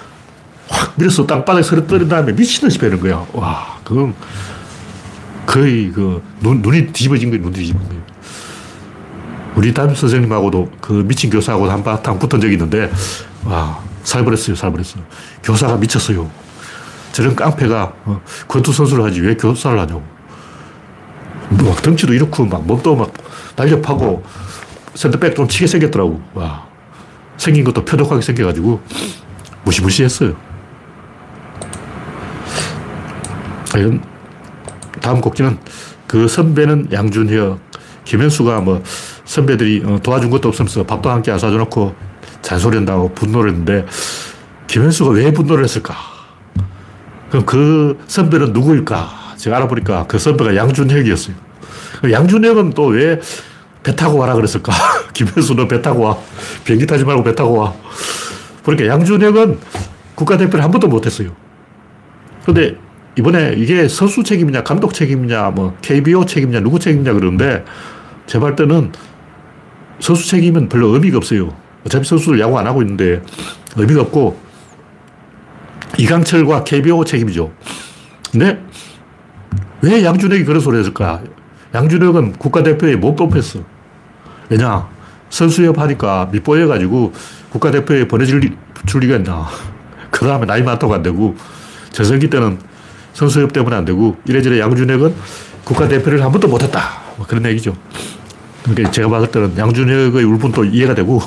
확 0.66 0.94
밀어서 0.96 1.26
땅바닥에 1.26 1.62
서려뜨린 1.62 2.08
다음에 2.08 2.32
미친듯이 2.32 2.78
베는 2.78 3.00
거야. 3.00 3.26
와, 3.34 3.78
그건 3.84 4.14
거의 5.44 5.92
그 5.92 6.22
눈, 6.40 6.62
눈이 6.62 6.86
뒤집어진 6.86 7.28
거예요, 7.28 7.42
눈이 7.42 7.54
뒤집어진 7.54 7.86
거예요. 7.86 8.02
우리 9.58 9.74
담임 9.74 9.92
선생님하고도 9.92 10.70
그 10.80 10.92
미친 11.04 11.30
교사하고 11.30 11.68
한바탕 11.68 12.16
붙은 12.20 12.40
적이 12.40 12.52
있는데, 12.52 12.88
와, 13.44 13.80
살벌했어요, 14.04 14.54
살벌했어요. 14.54 15.02
교사가 15.42 15.76
미쳤어요. 15.78 16.30
저런 17.10 17.34
깡패가 17.34 17.92
어, 18.04 18.20
권투 18.46 18.72
선수를 18.72 19.02
하지 19.02 19.20
왜 19.20 19.34
교사를 19.34 19.76
하냐고. 19.76 20.04
막 21.50 21.82
덩치도 21.82 22.14
이렇고 22.14 22.44
막 22.44 22.64
몸도 22.64 22.94
막 22.94 23.12
날렵하고 23.56 24.22
센터백 24.94 25.34
좀 25.34 25.48
치게 25.48 25.66
생겼더라고. 25.66 26.22
와. 26.34 26.64
생긴 27.36 27.64
것도 27.64 27.84
표독하게 27.84 28.22
생겨가지고 28.22 28.80
무시무시했어요. 29.64 30.36
다음 35.00 35.20
곡지는 35.20 35.58
그 36.06 36.28
선배는 36.28 36.90
양준혁, 36.92 37.58
김현수가 38.04 38.60
뭐 38.60 38.82
선배들이 39.28 39.82
어, 39.84 39.98
도와준 40.02 40.30
것도 40.30 40.48
없으면서 40.48 40.84
밥도 40.84 41.10
함께 41.10 41.30
안 41.30 41.38
사줘놓고 41.38 41.94
잔소리 42.40 42.76
한다고 42.76 43.12
분노를 43.12 43.50
했는데 43.50 43.84
김현수가 44.66 45.10
왜 45.10 45.30
분노를 45.32 45.64
했을까? 45.64 45.94
그럼 47.28 47.44
그 47.44 47.98
선배는 48.06 48.54
누구일까? 48.54 49.34
제가 49.36 49.58
알아보니까 49.58 50.06
그 50.08 50.18
선배가 50.18 50.56
양준혁이었어요. 50.56 51.36
양준혁은 52.10 52.72
또 52.72 52.86
왜 52.88 53.20
배 53.82 53.94
타고 53.94 54.18
와라 54.18 54.34
그랬을까? 54.34 54.72
김현수 55.14 55.54
너 55.54 55.68
배 55.68 55.80
타고 55.80 56.02
와. 56.02 56.18
비행기 56.64 56.86
타지 56.86 57.04
말고 57.04 57.22
배 57.22 57.34
타고 57.34 57.58
와. 57.58 57.74
그러니까 58.64 58.88
양준혁은 58.88 59.58
국가대표를 60.14 60.64
한 60.64 60.70
번도 60.70 60.88
못했어요. 60.88 61.30
근데 62.44 62.76
이번에 63.16 63.54
이게 63.56 63.88
선수 63.88 64.24
책임이냐, 64.24 64.62
감독 64.64 64.92
책임이냐, 64.94 65.50
뭐 65.50 65.76
KBO 65.80 66.24
책임이냐, 66.26 66.60
누구 66.60 66.78
책임이냐 66.78 67.12
그러는데 67.12 67.64
제발 68.26 68.56
때는 68.56 68.92
선수 70.00 70.28
책임은 70.28 70.68
별로 70.68 70.88
의미가 70.88 71.18
없어요. 71.18 71.54
어차피 71.84 72.06
선수들 72.06 72.40
야구 72.40 72.58
안 72.58 72.66
하고 72.66 72.82
있는데 72.82 73.22
의미가 73.76 74.02
없고 74.02 74.38
이강철과 75.98 76.64
KBO 76.64 77.04
책임이죠. 77.04 77.52
근데 78.30 78.62
왜 79.80 80.04
양준혁이 80.04 80.44
그런 80.44 80.60
소리 80.60 80.78
했을까? 80.78 81.22
양준혁은 81.74 82.32
국가대표에 82.34 82.96
못 82.96 83.14
뽑혔어. 83.14 83.60
왜냐? 84.48 84.88
선수협 85.30 85.78
하니까 85.78 86.28
밑보여가지고 86.32 87.12
국가대표에 87.50 88.08
보내줄 88.08 88.40
리, 88.40 88.52
줄 88.86 89.00
리가 89.00 89.16
있나. 89.16 89.46
그 90.10 90.26
다음에 90.26 90.46
나이 90.46 90.62
많다고 90.62 90.94
안 90.94 91.02
되고, 91.02 91.36
전성기 91.92 92.30
때는 92.30 92.58
선수협 93.12 93.52
때문에 93.52 93.76
안 93.76 93.84
되고, 93.84 94.16
이래저래 94.26 94.58
양준혁은 94.58 95.14
국가대표를 95.64 96.24
한 96.24 96.32
번도 96.32 96.48
못했다. 96.48 96.80
뭐 97.16 97.26
그런 97.26 97.44
얘기죠. 97.46 97.74
그러니까 98.64 98.90
제가 98.90 99.08
봤을 99.08 99.30
때는 99.30 99.56
양준혁의 99.56 100.24
울분도 100.24 100.64
이해가 100.66 100.94
되고, 100.94 101.20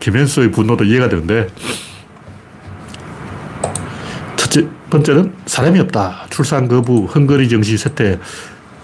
김현수의 0.00 0.50
분노도 0.52 0.84
이해가 0.84 1.08
되는데, 1.08 1.48
첫째 4.36 4.68
번째는 4.90 5.32
사람이 5.46 5.80
없다. 5.80 6.26
출산 6.30 6.68
거부, 6.68 7.06
헝거리 7.06 7.48
정시 7.48 7.76
세태, 7.76 8.18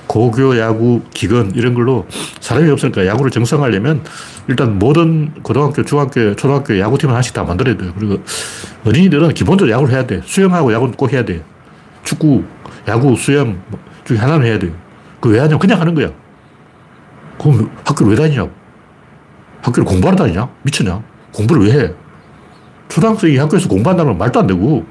고교 0.07 0.59
야구 0.59 1.03
기근 1.15 1.53
이런 1.55 1.73
걸로 1.75 2.05
사람이 2.41 2.69
없으니까 2.71 3.07
야구를 3.07 3.31
정상화하려면 3.31 4.03
일단 4.49 4.77
모든 4.77 5.33
고등학교, 5.43 5.85
중학교, 5.85 6.35
초등학교 6.35 6.77
야구팀을 6.81 7.15
하나씩 7.15 7.33
다 7.33 7.45
만들어야 7.45 7.77
돼요. 7.77 7.93
그리고 7.97 8.19
어린이들은 8.85 9.35
기본적으로 9.35 9.73
야구를 9.73 9.95
해야 9.95 10.05
돼. 10.07 10.21
수영하고 10.25 10.73
야구는 10.73 10.95
꼭 10.95 11.13
해야 11.13 11.25
돼. 11.25 11.45
축구, 12.03 12.43
야구, 12.89 13.15
수영 13.17 13.63
중에 14.05 14.17
하나는 14.17 14.47
해야 14.47 14.59
돼요. 14.59 14.73
그 15.21 15.29
왜 15.29 15.39
하냐면 15.39 15.61
그냥 15.61 15.81
하는 15.81 15.95
거야. 15.95 16.11
그럼 17.41 17.71
학교를 17.85 18.13
왜 18.13 18.17
다니냐고. 18.17 18.51
학교를 19.63 19.85
공부하러 19.87 20.17
다니냐? 20.17 20.49
미쳤냐? 20.63 21.03
공부를 21.33 21.67
왜 21.67 21.73
해? 21.73 21.95
초등학생이 22.89 23.37
학교에서 23.39 23.69
공부한다는 23.69 24.13
건 24.13 24.19
말도 24.19 24.41
안 24.41 24.47
되고 24.47 24.85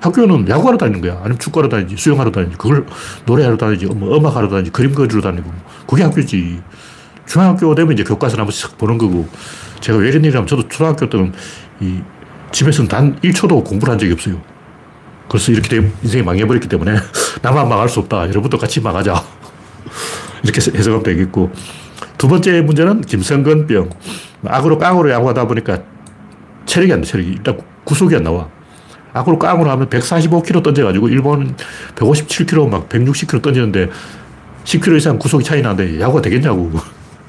학교는 0.00 0.48
야구하러 0.48 0.78
다니는 0.78 1.02
거야. 1.02 1.18
아니면 1.18 1.38
축구하러 1.38 1.68
다니지, 1.68 1.96
수영하러 1.96 2.30
다니지, 2.30 2.56
그걸 2.56 2.86
노래하러 3.26 3.58
다니지, 3.58 3.86
뭐 3.86 4.16
음악하러 4.16 4.48
다니지, 4.48 4.70
그림 4.70 4.94
그리러 4.94 5.20
다니고. 5.20 5.52
그게 5.86 6.02
학교지. 6.02 6.62
중학교 7.26 7.74
되면 7.74 7.92
이제 7.92 8.02
교과서 8.02 8.38
한 8.38 8.46
번씩 8.46 8.78
보는 8.78 8.96
거고. 8.96 9.28
제가 9.80 9.98
왜 9.98 10.08
이런 10.08 10.24
일이냐면 10.24 10.46
저도 10.46 10.68
초등학교 10.68 11.08
때는 11.08 11.32
이 11.80 12.00
집에서는 12.50 12.88
단 12.88 13.18
1초도 13.20 13.62
공부를 13.62 13.92
한 13.92 13.98
적이 13.98 14.12
없어요. 14.12 14.40
그래서 15.28 15.52
이렇게 15.52 15.90
인생이 16.02 16.22
망해버렸기 16.22 16.66
때문에 16.68 16.96
나만 17.42 17.68
망할 17.68 17.88
수 17.88 18.00
없다. 18.00 18.28
여러분도 18.28 18.56
같이 18.56 18.80
망하자. 18.80 19.22
이렇게 20.42 20.60
해석하면 20.76 21.02
되겠고. 21.02 21.52
두 22.20 22.28
번째 22.28 22.60
문제는 22.60 23.00
김성근병. 23.00 23.88
악으로 24.44 24.76
깡으로 24.76 25.10
야구하다 25.10 25.46
보니까 25.46 25.78
체력이 26.66 26.92
안 26.92 27.00
돼, 27.00 27.06
체력이. 27.06 27.30
일단 27.30 27.58
구속이 27.84 28.14
안 28.14 28.24
나와. 28.24 28.46
악으로 29.14 29.38
깡으로 29.38 29.70
하면 29.70 29.88
145km 29.88 30.62
던져가지고 30.62 31.08
일본 31.08 31.56
157km 31.96 32.68
막 32.68 32.90
160km 32.90 33.40
던지는데 33.40 33.88
10km 34.64 34.98
이상 34.98 35.18
구속이 35.18 35.44
차이 35.44 35.62
나는데 35.62 35.98
야구가 35.98 36.20
되겠냐고. 36.20 36.70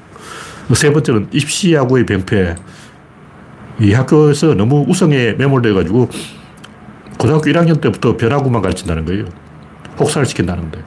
세 0.76 0.92
번째는 0.92 1.28
입시 1.32 1.72
야구의 1.72 2.04
병폐. 2.04 2.54
이 3.80 3.94
학교에서 3.94 4.52
너무 4.52 4.84
우성에 4.86 5.32
매몰돼가지고 5.32 6.10
고등학교 7.16 7.44
1학년 7.44 7.80
때부터 7.80 8.18
변화구만 8.18 8.60
가르친다는 8.60 9.06
거예요. 9.06 9.24
혹사를 9.98 10.26
시킨다는 10.26 10.70
데 10.70 10.80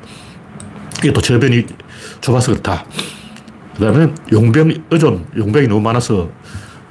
이게 0.99 1.11
또 1.11 1.21
저변이 1.21 1.65
좁아서 2.21 2.51
그렇다. 2.51 2.85
그 3.75 3.83
다음에 3.83 4.13
용병 4.31 4.73
의존, 4.89 5.25
용병이 5.35 5.67
너무 5.67 5.81
많아서 5.81 6.29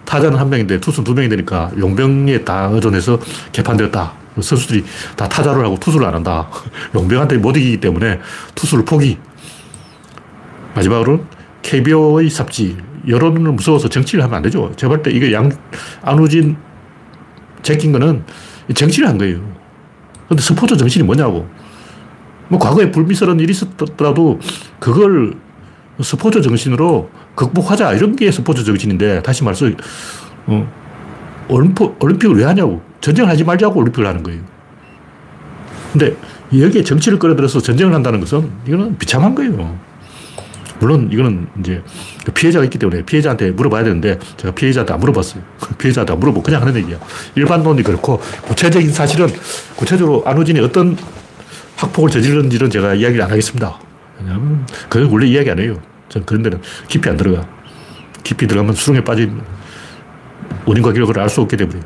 타자는 0.04 0.38
한 0.38 0.50
명인데 0.50 0.80
투수는 0.80 1.04
두 1.04 1.14
명이 1.14 1.28
되니까 1.28 1.70
용병에 1.78 2.44
다 2.44 2.68
의존해서 2.72 3.18
개판되었다. 3.52 4.12
선수들이 4.40 4.84
다 5.16 5.28
타자를 5.28 5.64
하고 5.64 5.78
투수를 5.78 6.06
안 6.06 6.14
한다. 6.14 6.48
용병한테 6.94 7.38
못 7.38 7.56
이기기 7.56 7.78
때문에 7.78 8.20
투수를 8.54 8.84
포기. 8.84 9.18
마지막으로는 10.74 11.24
KBO의 11.62 12.30
삽지. 12.30 12.76
여론을 13.06 13.52
무서워서 13.52 13.88
정치를 13.88 14.24
하면 14.24 14.36
안 14.36 14.42
되죠. 14.42 14.72
제발 14.76 15.02
때 15.02 15.10
이게 15.10 15.32
양, 15.32 15.50
안우진 16.02 16.56
제낀 17.62 17.92
거는 17.92 18.24
정치를 18.74 19.08
한 19.08 19.18
거예요. 19.18 19.40
근데 20.28 20.42
스포츠 20.42 20.76
정신이 20.76 21.04
뭐냐고. 21.04 21.48
뭐 22.48 22.58
과거에 22.58 22.90
불미스러운 22.90 23.40
일이 23.40 23.52
있었더라도 23.52 24.38
그걸 24.78 25.34
스포츠 26.02 26.40
정신으로 26.40 27.10
극복하자. 27.34 27.92
이런 27.94 28.16
게 28.16 28.30
스포츠 28.30 28.64
정신인데, 28.64 29.22
다시 29.22 29.44
말해서, 29.44 29.66
어, 30.46 30.72
올림픽, 31.48 32.02
올림픽을 32.02 32.36
왜 32.36 32.44
하냐고. 32.44 32.82
전쟁을 33.00 33.30
하지 33.30 33.44
말자고 33.44 33.78
올림픽을 33.80 34.06
하는 34.06 34.22
거예요. 34.22 34.40
근데 35.92 36.16
여기에 36.52 36.82
정치를 36.82 37.18
끌어들여서 37.18 37.60
전쟁을 37.60 37.94
한다는 37.94 38.18
것은 38.20 38.50
이거는 38.66 38.98
비참한 38.98 39.34
거예요. 39.34 39.78
물론 40.80 41.08
이거는 41.12 41.46
이제 41.60 41.82
그 42.24 42.32
피해자가 42.32 42.64
있기 42.64 42.78
때문에 42.78 43.02
피해자한테 43.04 43.52
물어봐야 43.52 43.84
되는데 43.84 44.18
제가 44.36 44.54
피해자한테 44.54 44.92
안 44.92 45.00
물어봤어요. 45.00 45.42
피해자한테 45.78 46.12
안 46.12 46.18
물어보고 46.18 46.42
그냥 46.42 46.62
하는 46.62 46.74
얘기야. 46.76 46.98
일반론이 47.34 47.82
그렇고 47.82 48.20
구체적인 48.42 48.92
사실은 48.92 49.28
구체적으로 49.76 50.22
안우진이 50.26 50.60
어떤 50.60 50.96
학폭을 51.76 52.10
저질렀는지는 52.10 52.70
제가 52.70 52.94
이야기를 52.94 53.22
안 53.22 53.30
하겠습니다. 53.30 53.78
왜냐하면 54.24 54.66
그건 54.88 55.10
원래 55.10 55.26
이야기 55.26 55.50
안 55.50 55.58
해요. 55.58 55.80
전 56.08 56.24
그런 56.24 56.42
데는 56.42 56.60
깊이 56.88 57.08
안 57.08 57.16
들어가. 57.16 57.46
깊이 58.22 58.46
들어가면 58.46 58.74
수렁에 58.74 59.04
빠진 59.04 59.40
원인과 60.64 60.92
결과를 60.92 61.22
알 61.22 61.28
수 61.28 61.42
없게 61.42 61.56
되버려요. 61.56 61.82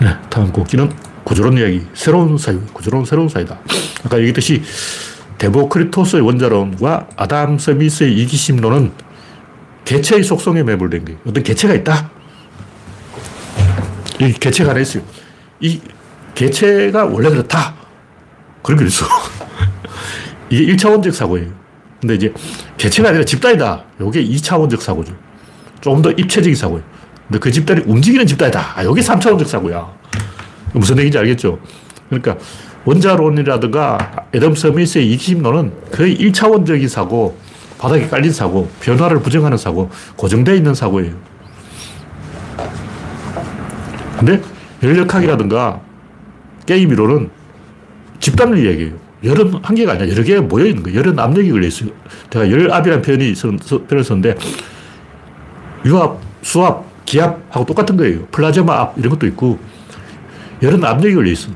네, 0.00 0.14
다음 0.30 0.52
곡기는 0.52 0.90
구조론 1.24 1.58
이야기. 1.58 1.86
새로운 1.94 2.38
사유. 2.38 2.60
구조론 2.72 3.04
새로운 3.04 3.28
사유다. 3.28 3.58
아까 4.04 4.16
얘기했듯이 4.18 4.62
데모크리토스의 5.38 6.22
원자론과 6.22 7.08
아담 7.16 7.58
스미스의 7.58 8.16
이기심론은 8.18 8.92
개체의 9.84 10.24
속성에 10.24 10.62
매몰된 10.62 11.04
거예요. 11.04 11.20
어떤 11.26 11.42
개체가 11.42 11.74
있다. 11.74 12.10
이 14.20 14.32
개체가 14.32 14.70
하나 14.70 14.80
있어요. 14.80 15.02
이 15.60 15.80
개체가 16.34 17.04
원래 17.06 17.28
그렇다. 17.28 17.74
그런 18.62 18.78
게 18.80 18.86
있어. 18.86 19.06
이게 20.50 20.72
1차원적 20.74 21.12
사고예요. 21.12 21.48
근데 22.00 22.14
이제 22.14 22.32
개체가 22.76 23.08
아니라 23.08 23.24
집단이다. 23.24 23.84
이게 24.00 24.24
2차원적 24.24 24.80
사고죠. 24.80 25.14
조금 25.80 26.02
더 26.02 26.10
입체적인 26.10 26.54
사고예요. 26.54 26.82
근데 27.26 27.38
그 27.38 27.50
집단이 27.50 27.82
움직이는 27.86 28.26
집단이다. 28.26 28.74
아, 28.76 28.82
이게 28.82 29.00
3차원적 29.00 29.46
사고야. 29.46 29.86
무슨 30.72 30.98
얘기인지 30.98 31.18
알겠죠? 31.18 31.58
그러니까 32.08 32.36
원자론이라든가 32.84 34.26
에덤 34.32 34.54
서미스의 34.54 35.10
이기심론은 35.12 35.72
거의 35.90 36.16
1차원적인 36.18 36.88
사고, 36.88 37.36
바닥에 37.78 38.06
깔린 38.06 38.32
사고, 38.32 38.68
변화를 38.80 39.20
부정하는 39.20 39.58
사고, 39.58 39.90
고정되어 40.16 40.54
있는 40.54 40.74
사고예요. 40.74 41.14
근데 44.18 44.40
열역학이라든가 44.82 45.80
게임 46.64 46.90
이론은 46.90 47.30
집단을 48.20 48.64
이야기해요. 48.64 49.05
열은 49.24 49.54
한 49.62 49.74
개가 49.74 49.92
아니라 49.92 50.08
여러 50.10 50.22
개가 50.22 50.42
모여 50.42 50.66
있는 50.66 50.82
거예요. 50.82 50.98
열은 50.98 51.18
압력이 51.18 51.50
걸려 51.50 51.66
있어요. 51.66 51.90
제가 52.30 52.50
열압이라는 52.50 53.02
표현이 53.02 53.34
표현을 53.88 54.04
썼는데 54.04 54.36
유압, 55.84 56.20
수압, 56.42 56.84
기압하고 57.04 57.64
똑같은 57.64 57.96
거예요. 57.96 58.26
플라즈마 58.26 58.74
압 58.74 58.98
이런 58.98 59.10
것도 59.10 59.26
있고 59.28 59.58
열은 60.62 60.84
압력이 60.84 61.14
걸려 61.14 61.30
있어. 61.30 61.50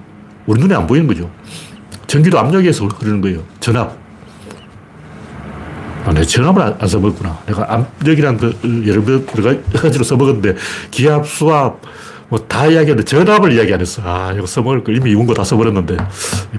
우리 0.46 0.61
눈에 0.61 0.75
안 0.75 0.87
보이는 0.87 1.07
거죠. 1.07 1.31
전기도 2.07 2.38
압력에서 2.38 2.87
흐르는 2.87 3.20
거예요. 3.20 3.42
전압. 3.61 3.99
아, 6.05 6.12
내 6.12 6.23
전압을 6.25 6.62
안, 6.62 6.77
안 6.79 6.88
써먹었구나. 6.88 7.38
내가 7.46 7.73
압력이란 7.73 8.38
그 8.38 8.85
여러 8.87 9.05
가지로 9.73 10.03
써먹었는데 10.03 10.57
기압, 10.90 11.27
수압, 11.27 11.81
뭐 12.30 12.38
다 12.48 12.66
이야기했는데 12.66 13.04
전압을 13.04 13.52
이야기 13.52 13.74
안 13.74 13.80
했어. 13.80 14.02
아, 14.04 14.32
이거 14.34 14.46
써먹을 14.46 14.84
거 14.84 14.92
이미 14.92 15.10
이거 15.10 15.34
다 15.34 15.44
써버렸는데. 15.44 15.96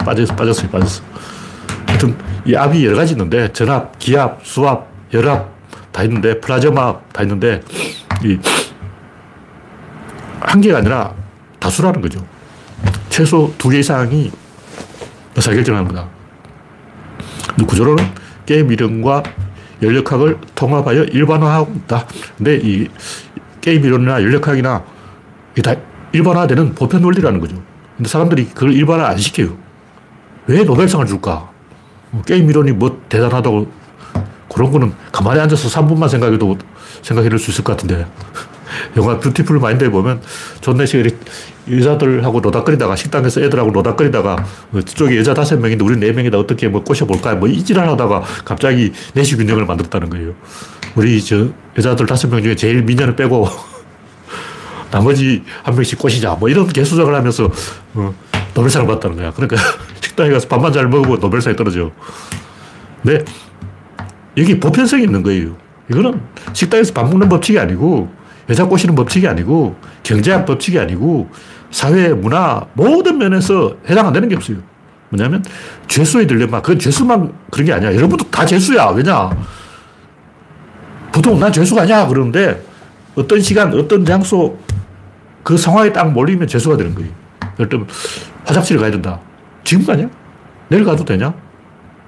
빠졌어, 0.06 0.36
빠졌어요, 0.36 0.70
빠졌어. 0.70 1.02
하여튼 1.88 2.16
이 2.46 2.56
압이 2.56 2.86
여러 2.86 2.98
가지 2.98 3.14
있는데 3.14 3.52
전압, 3.54 3.98
기압, 4.00 4.40
수압, 4.46 4.88
열압 5.14 5.50
다 5.92 6.04
있는데 6.04 6.40
플라즈마 6.40 7.00
다 7.14 7.24
있는데 7.24 7.62
이 8.24 8.38
한 10.44 10.60
개가 10.60 10.80
아니라 10.80 11.14
다수라는 11.60 12.02
거죠. 12.02 12.26
최소 13.10 13.54
두 13.60 13.70
개 13.70 13.80
이상이 13.80 14.32
의사결정하는 15.36 15.88
거다. 15.88 16.08
구조론은 17.68 18.04
게임 18.48 18.72
이론과 18.72 19.22
열역학을 19.84 20.40
통합하여 20.56 21.04
일반화하고 21.04 21.74
있다. 21.86 22.08
근데 22.38 22.58
이 22.58 22.88
게임 23.62 23.86
이론이나 23.86 24.24
열역학이나 24.24 24.84
이게 25.54 25.62
다 25.62 25.76
일반화되는 26.12 26.76
보편 26.76 27.04
원리라는 27.04 27.40
거죠. 27.40 27.62
근데 27.98 28.10
사람들이 28.10 28.50
그걸 28.50 28.74
일반화 28.74 29.08
안 29.08 29.18
시켜요. 29.18 29.58
왜 30.48 30.64
노벨상을 30.64 31.06
줄까? 31.06 31.50
뭐 32.10 32.22
게임 32.24 32.50
이론이 32.50 32.74
뭐 32.74 33.02
대단하다고 33.10 33.72
그런 34.54 34.72
거는 34.72 34.94
가만히 35.12 35.40
앉아서 35.40 35.70
3분만 35.70 36.10
생각해도 36.10 36.58
생각해낼 37.02 37.40
수 37.40 37.52
있을 37.52 37.64
것 37.64 37.74
같은데. 37.74 38.06
영화 38.96 39.20
뷰티풀 39.20 39.60
마인드에 39.60 39.90
보면 39.90 40.22
존내 40.62 40.86
씨 40.86 41.04
여자들하고 41.70 42.40
노닥거리다가 42.40 42.96
식당에서 42.96 43.42
애들하고 43.42 43.72
노닥거리다가 43.72 44.46
저쪽에 44.74 45.18
여자 45.18 45.34
다섯 45.34 45.60
명인데 45.60 45.84
우리 45.84 45.98
네 45.98 46.12
명이다 46.12 46.38
어떻게 46.38 46.68
뭐 46.68 46.84
꼬셔볼까 46.84 47.36
뭐 47.36 47.48
이질을 47.48 47.88
하다가 47.90 48.24
갑자기 48.46 48.92
내시 49.14 49.36
균형을 49.36 49.66
만들었다는 49.66 50.10
거예요. 50.10 50.34
우리 50.96 51.24
저 51.24 51.48
여자들 51.78 52.06
다섯 52.06 52.30
명 52.30 52.42
중에 52.42 52.56
제일 52.56 52.82
미녀를 52.84 53.16
빼고 53.16 53.48
나머지 54.92 55.44
한 55.64 55.74
명씩 55.74 55.98
꼬시자. 55.98 56.36
뭐 56.36 56.50
이런 56.50 56.68
개수작을 56.68 57.16
하면서 57.16 57.50
어, 57.94 58.14
노벨상을 58.54 58.86
받았다는 58.88 59.18
거야. 59.18 59.32
그러니까 59.32 59.58
식당에 60.02 60.30
가서 60.30 60.48
밥만 60.48 60.74
잘 60.74 60.88
먹으면 60.88 61.20
노벨상이 61.20 61.56
떨어져. 61.56 61.92
근데 63.02 63.24
여기 64.38 64.60
보편성이 64.60 65.04
있는 65.04 65.24
거예요. 65.24 65.56
이거는 65.90 66.22
식당에서 66.54 66.94
밥 66.94 67.10
먹는 67.10 67.30
법칙이 67.30 67.58
아니고 67.58 68.12
여자 68.50 68.66
꼬시는 68.66 68.96
법칙이 68.96 69.28
아니고 69.28 69.76
경제학 70.04 70.46
법칙이 70.46 70.78
아니고 70.78 71.30
사회, 71.72 72.10
문화 72.10 72.66
모든 72.74 73.18
면에서 73.18 73.76
해당 73.90 74.08
안 74.08 74.14
되는 74.14 74.28
게 74.28 74.36
없어요. 74.36 74.58
뭐냐면 75.10 75.44
죄수의 75.88 76.28
딜레마. 76.28 76.62
그건 76.62 76.80
죄수만 76.80 77.34
그런 77.50 77.66
게 77.66 77.74
아니야. 77.74 77.96
여러분도 77.96 78.30
다 78.30 78.46
죄수야. 78.46 78.88
왜냐? 78.88 79.30
보통 81.12 81.40
난 81.40 81.52
죄수가 81.52 81.84
아니야. 81.84 82.08
그러는데 82.08 82.62
어떤 83.16 83.42
시간, 83.42 83.74
어떤 83.74 84.06
장소, 84.06 84.58
그 85.44 85.58
상황에 85.58 85.92
딱 85.92 86.12
몰리면 86.12 86.48
재수가 86.48 86.78
되는 86.78 86.94
거예요. 86.96 87.12
예를 87.60 87.70
들면 87.70 87.88
화장실에 88.46 88.80
가야 88.80 88.92
된다. 88.92 89.20
지금 89.64 89.86
가냐? 89.86 90.10
내일 90.70 90.84
가도 90.86 91.04
되냐? 91.04 91.34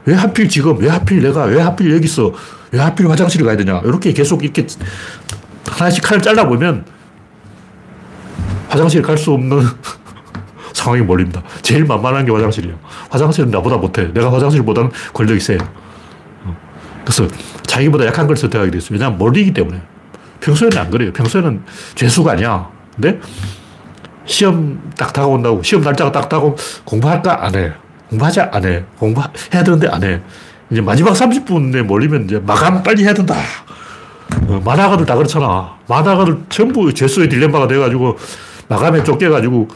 왜 0.06 0.14
하필 0.16 0.48
지금? 0.50 0.78
왜 0.80 0.90
하필 0.90 1.22
내가? 1.22 1.44
왜 1.46 1.62
하필 1.62 1.94
여기 1.94 2.06
있어? 2.06 2.32
왜 2.72 2.80
하필 2.80 3.10
화장실에 3.10 3.44
가야 3.44 3.58
되냐? 3.58 3.82
이렇게 3.86 4.12
계속 4.14 4.44
이렇게 4.44 4.66
하나씩 5.68 6.04
칼을 6.04 6.22
잘라보면 6.22 6.86
화장실 8.70 9.02
갈 9.02 9.18
수 9.18 9.32
없는 9.34 9.62
상황에 10.74 11.02
몰립니다. 11.02 11.44
제일 11.62 11.86
만만한 11.86 12.26
게 12.26 12.32
화장실이에요. 12.32 12.78
화장실은 13.10 13.52
나보다 13.52 13.78
못해. 13.78 14.12
내가 14.14 14.32
화장실보다는 14.34 14.92
권력이 15.14 15.40
세. 15.40 15.58
어. 16.44 16.58
그래서 17.04 17.28
자기보다 17.64 18.06
약한 18.06 18.26
걸 18.28 18.36
선택하게 18.36 18.72
됐어요. 18.72 18.90
왜냐하면 18.94 19.18
몰리기 19.20 19.54
때문에. 19.54 19.82
평소에는 20.44 20.78
안 20.78 20.92
그래요. 20.92 21.12
평소에는 21.14 21.64
죄수가 21.96 22.34
아니야. 22.34 22.70
근데 22.96 23.20
시험 24.26 24.92
딱 24.98 25.12
다가온다고, 25.14 25.64
시험 25.64 25.84
날짜가 25.84 26.12
딱 26.12 26.30
다가오면 26.30 26.58
공부할까? 26.84 27.46
안 27.46 27.56
해. 27.56 27.72
공부하자? 28.10 28.50
안 28.52 28.66
해. 28.66 28.84
공부해야 29.00 29.64
되는데 29.64 29.88
안 29.88 30.04
해. 30.04 30.22
이제 30.70 30.82
마지막 30.82 31.14
30분에 31.14 31.84
몰리면 31.84 32.26
이제 32.26 32.40
마감 32.40 32.84
빨리 32.84 33.04
해야 33.04 33.14
된다. 33.14 33.36
어, 34.48 34.62
만화가들 34.64 35.06
다 35.06 35.16
그렇잖아. 35.16 35.76
만화가들 35.88 36.38
전부 36.50 36.94
재수의 36.94 37.30
딜레마가 37.30 37.68
돼가지고 37.68 38.18
마감에 38.68 39.04
쫓겨가지고 39.04 39.68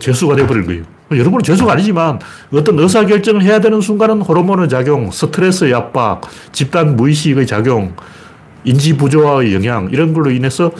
재수가 0.00 0.36
돼버린 0.36 0.66
거예요. 0.66 0.82
여러분은 1.10 1.42
재수가 1.44 1.72
아니지만 1.72 2.18
어떤 2.52 2.78
의사결정을 2.78 3.42
해야 3.42 3.60
되는 3.60 3.80
순간은 3.80 4.22
호르몬의 4.22 4.68
작용, 4.68 5.10
스트레스의 5.10 5.72
압박, 5.74 6.22
집단 6.52 6.96
무의식의 6.96 7.46
작용, 7.46 7.94
인지 8.66 8.96
부조화의 8.96 9.54
영향, 9.54 9.88
이런 9.90 10.12
걸로 10.12 10.30
인해서 10.30 10.70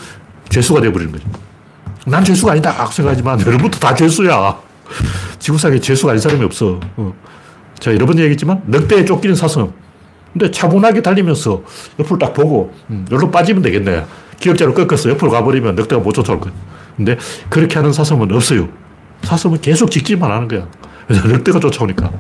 재수가 0.51 0.83
돼버리는 0.83 1.13
거죠. 1.13 1.25
난 2.05 2.23
죄수가 2.25 2.53
아니다 2.53 2.73
생각하지만 2.87 3.41
여러분도 3.41 3.79
다 3.79 3.95
죄수야. 3.95 4.57
지구상에 5.39 5.81
죄수가 5.81 6.11
아닌 6.11 6.21
사람이 6.21 6.45
없어. 6.45 6.79
어. 6.97 7.15
제가 7.79 7.95
여러 7.95 8.07
번 8.07 8.19
얘기했지만 8.19 8.63
늑대에 8.67 9.05
쫓기는 9.05 9.35
사슴. 9.35 9.73
근데 10.33 10.51
차분하게 10.51 11.03
달리면서 11.03 11.63
옆으로 11.99 12.19
딱 12.19 12.35
보고 12.35 12.73
음, 12.91 13.07
여기로 13.11 13.31
빠지면 13.31 13.63
되겠네. 13.63 14.05
기억자로 14.39 14.75
꺾어서 14.75 15.11
옆으로 15.11 15.31
가버리면 15.31 15.77
늑대가 15.77 16.03
못 16.03 16.13
쫓아올 16.13 16.41
거야. 16.41 16.53
근데 16.97 17.17
그렇게 17.49 17.77
하는 17.77 17.93
사슴은 17.93 18.33
없어요. 18.33 18.69
사슴은 19.23 19.61
계속 19.61 19.91
직진만 19.91 20.31
하는 20.31 20.49
거야. 20.49 20.67
늑대가 21.09 21.59
쫓아오니까. 21.61 22.11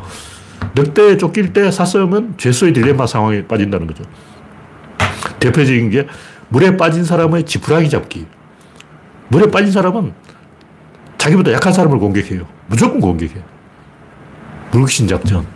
늑대에 0.74 1.16
쫓길 1.16 1.52
때 1.52 1.70
사슴은 1.70 2.34
죄수의 2.38 2.72
딜레마 2.72 3.06
상황에 3.06 3.46
빠진다는 3.46 3.86
거죠. 3.86 4.04
대표적인 5.40 5.90
게 5.90 6.06
물에 6.48 6.76
빠진 6.76 7.04
사람의 7.04 7.44
지푸라기 7.44 7.90
잡기. 7.90 8.26
물에 9.28 9.50
빠진 9.50 9.72
사람은 9.72 10.12
자기보다 11.18 11.52
약한 11.52 11.72
사람을 11.72 11.98
공격해요. 11.98 12.46
무조건 12.68 13.00
공격해. 13.00 13.34
물귀신 14.72 15.08
작전. 15.08 15.46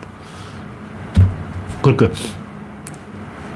그러니까 1.82 2.08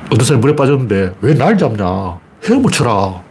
어떤 0.07 0.25
사람이 0.25 0.41
물에 0.41 0.57
빠졌는데 0.57 1.15
왜 1.21 1.35
날 1.35 1.59
잡냐. 1.59 2.19
헤엄을 2.49 2.71
쳐라. 2.71 3.23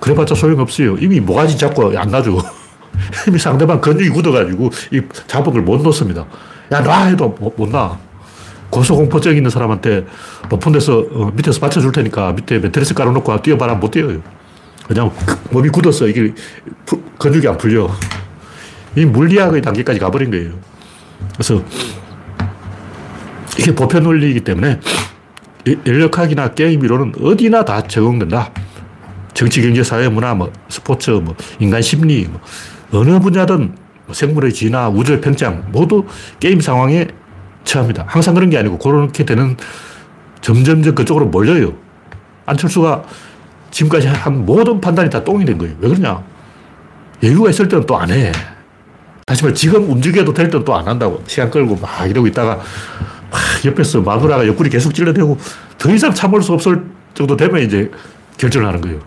그래봤자 0.00 0.34
소용없어요. 0.34 0.96
이미 0.98 1.20
모가지 1.20 1.56
잡고 1.58 1.98
안 1.98 2.10
놔줘. 2.10 2.30
이미 3.28 3.38
상대방 3.38 3.80
근육이 3.80 4.10
굳어가지고 4.10 4.70
이걸못 4.92 5.82
놓습니다. 5.82 6.24
야, 6.72 6.80
놔! 6.80 7.04
해도 7.04 7.28
못, 7.40 7.54
못 7.56 7.68
놔. 7.68 7.98
고소공포증 8.70 9.36
있는 9.36 9.50
사람한테 9.50 10.06
높은 10.50 10.72
데서 10.72 11.04
어, 11.10 11.30
밑에서 11.34 11.60
받쳐줄 11.60 11.92
테니까 11.92 12.32
밑에 12.32 12.58
매트리스 12.58 12.94
깔아놓고 12.94 13.42
뛰어봐라 13.42 13.74
못 13.74 13.90
뛰어요. 13.90 14.20
그냥 14.86 15.10
몸이 15.50 15.68
굳어서 15.68 16.06
이게 16.06 16.32
근육이 17.18 17.46
안 17.48 17.56
풀려. 17.58 17.88
이 18.94 19.04
물리학의 19.04 19.62
단계까지 19.62 19.98
가버린 19.98 20.30
거예요. 20.30 20.52
그래서 21.34 21.62
이게 23.58 23.74
보편 23.74 24.04
원리이기 24.06 24.40
때문에 24.40 24.80
인력학이나 25.84 26.54
게임 26.54 26.84
이론은 26.84 27.14
어디나 27.20 27.64
다 27.64 27.82
적용된다. 27.82 28.50
정치, 29.34 29.60
경제, 29.60 29.82
사회, 29.82 30.08
문화, 30.08 30.34
뭐 30.34 30.50
스포츠, 30.68 31.10
뭐 31.10 31.34
인간 31.58 31.82
심리, 31.82 32.26
뭐 32.26 32.40
어느 32.92 33.18
분야든 33.18 33.74
뭐 34.06 34.14
생물의 34.14 34.52
진화, 34.54 34.88
우주의 34.88 35.20
평장 35.20 35.66
모두 35.72 36.06
게임 36.40 36.60
상황에 36.60 37.08
처합니다. 37.66 38.04
항상 38.08 38.32
그런 38.34 38.48
게 38.48 38.56
아니고 38.56 38.78
그렇게 38.78 39.24
되는 39.26 39.56
점점점 40.40 40.94
그쪽으로 40.94 41.26
몰려요. 41.26 41.74
안철수가 42.46 43.04
지금까지 43.70 44.06
한 44.06 44.46
모든 44.46 44.80
판단이 44.80 45.10
다 45.10 45.22
똥이 45.22 45.44
된 45.44 45.58
거예요. 45.58 45.74
왜 45.80 45.88
그러냐? 45.88 46.22
여유가 47.22 47.50
있을 47.50 47.68
때는 47.68 47.84
또 47.86 47.96
안 47.98 48.10
해. 48.10 48.32
다시 49.26 49.42
말해 49.42 49.54
지금 49.54 49.90
움직여도 49.90 50.32
될때또안 50.32 50.86
한다고. 50.86 51.22
시간 51.26 51.50
끌고 51.50 51.76
막 51.76 52.08
이러고 52.08 52.28
있다가 52.28 52.56
막 52.56 53.40
옆에서 53.64 54.00
마누라가 54.00 54.46
옆구리 54.46 54.70
계속 54.70 54.94
찔러대고 54.94 55.36
더 55.78 55.90
이상 55.90 56.14
참을 56.14 56.42
수 56.42 56.52
없을 56.52 56.84
정도 57.12 57.36
되면 57.36 57.60
이제 57.60 57.90
결정을 58.38 58.68
하는 58.68 58.80
거예요. 58.80 59.00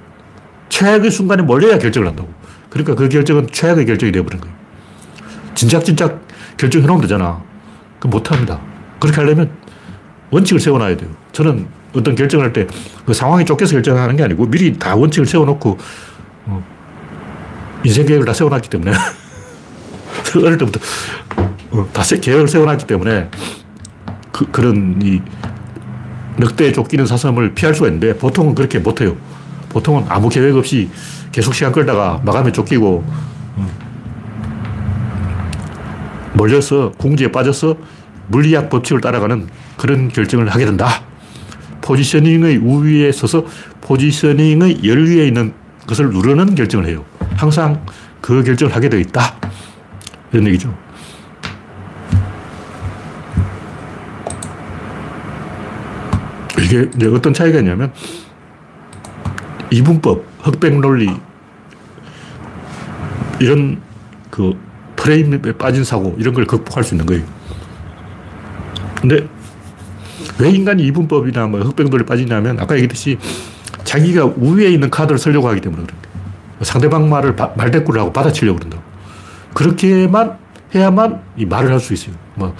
최악의 0.68 1.10
순간에 1.10 1.42
몰려야 1.42 1.80
결정을 1.80 2.10
한다고. 2.10 2.30
그러니까 2.70 2.96
그 2.96 3.08
결정은 3.08 3.48
최악의 3.50 3.86
결정이 3.86 4.12
되어버린 4.12 4.42
거예요. 4.42 4.56
진작 5.56 5.86
진작 5.86 6.20
결정해 6.58 6.86
놓으면 6.86 7.02
되잖아. 7.04 7.42
그 8.00 8.08
못합니다. 8.08 8.60
그렇게 9.00 9.20
하려면 9.22 9.52
원칙을 10.32 10.60
세워놔야 10.60 10.98
돼요. 10.98 11.10
저는 11.32 11.68
어떤 11.94 12.16
결정을 12.16 12.46
할 12.46 12.54
때 12.54 12.68
그 13.10 13.14
상황이 13.16 13.44
쫓겨서 13.44 13.74
결정하는 13.74 14.16
게 14.16 14.22
아니고 14.24 14.46
미리 14.46 14.78
다 14.78 14.96
원칙을 14.96 15.26
세워놓고 15.26 15.80
어, 16.46 16.64
인생 17.84 18.06
계획을 18.06 18.24
다 18.24 18.34
세워놨기 18.34 18.70
때문에 18.70 18.92
어릴 20.46 20.60
때부터 20.60 20.80
어, 21.72 21.88
다 21.92 22.04
계획을 22.04 22.48
세워놨기 22.48 22.86
때문에 22.86 23.32
그, 24.32 24.46
그런 24.52 25.00
이 25.02 25.20
늑대에 26.38 26.72
쫓기는 26.72 27.04
사슴을 27.08 27.56
피할 27.56 27.74
수가 27.74 27.88
있는데 27.88 28.16
보통은 28.16 28.54
그렇게 28.54 28.78
못해요. 28.78 29.18
보통은 29.70 30.06
아무 30.08 30.30
계획 30.30 30.56
없이 30.56 30.88
계속 31.32 31.56
시간 31.56 31.72
끌다가 31.72 32.22
마감에 32.24 32.52
쫓기고 32.52 33.04
어, 33.56 33.68
몰려서 36.40 36.94
궁지에 36.98 37.34
빠져서 37.34 37.76
물리학 38.30 38.70
법칙을 38.70 39.02
따라가는 39.02 39.50
그런 39.76 40.08
결정을 40.08 40.48
하게 40.48 40.64
된다. 40.66 40.88
포지셔닝의 41.82 42.58
우위에 42.58 43.12
서서 43.12 43.46
포지셔닝의 43.82 44.86
열위에 44.86 45.28
있는 45.28 45.54
것을 45.86 46.10
누르는 46.12 46.56
결정을 46.56 46.86
해요. 46.88 47.04
항상 47.36 47.86
그 48.22 48.42
결정을 48.42 48.74
하게 48.74 48.88
되어 48.88 49.02
있다. 49.02 49.36
이런 50.32 50.48
얘기죠. 50.48 50.74
이게 56.58 56.90
이제 56.96 57.08
어떤 57.08 57.34
차이가 57.34 57.60
있냐면 57.60 57.92
이분법, 59.72 60.24
흑백 60.42 60.80
논리 60.80 61.10
이런 63.42 63.82
그 64.30 64.69
프레임에 65.00 65.40
빠진 65.54 65.84
사고 65.86 66.16
이런 66.20 66.34
걸 66.34 66.46
극복할 66.46 66.84
수 66.84 66.94
있는 66.94 67.06
거예요. 67.06 67.24
근데 69.00 69.26
왜 70.38 70.50
인간이 70.52 70.84
이분법이나 70.84 71.48
뭐 71.48 71.62
흑백돌이 71.62 72.06
빠지냐면 72.06 72.60
아까 72.60 72.76
얘기했듯이 72.76 73.18
자기가 73.86 74.26
우위에 74.26 74.70
있는 74.70 74.90
카드를 74.90 75.18
쓰려고 75.18 75.48
하기 75.48 75.62
때문에 75.62 75.84
그런 75.84 76.02
거예요. 76.02 76.64
상대방 76.64 77.10
말을 77.10 77.36
말대꾸를 77.56 78.02
하고 78.02 78.12
받아치려고 78.12 78.58
그런다고. 78.60 78.84
그렇게만 79.54 80.38
해야만 80.76 81.22
이 81.38 81.46
말을 81.46 81.72
할 81.72 81.80
수 81.80 81.94
있어요. 81.94 82.14
뭐 82.36 82.54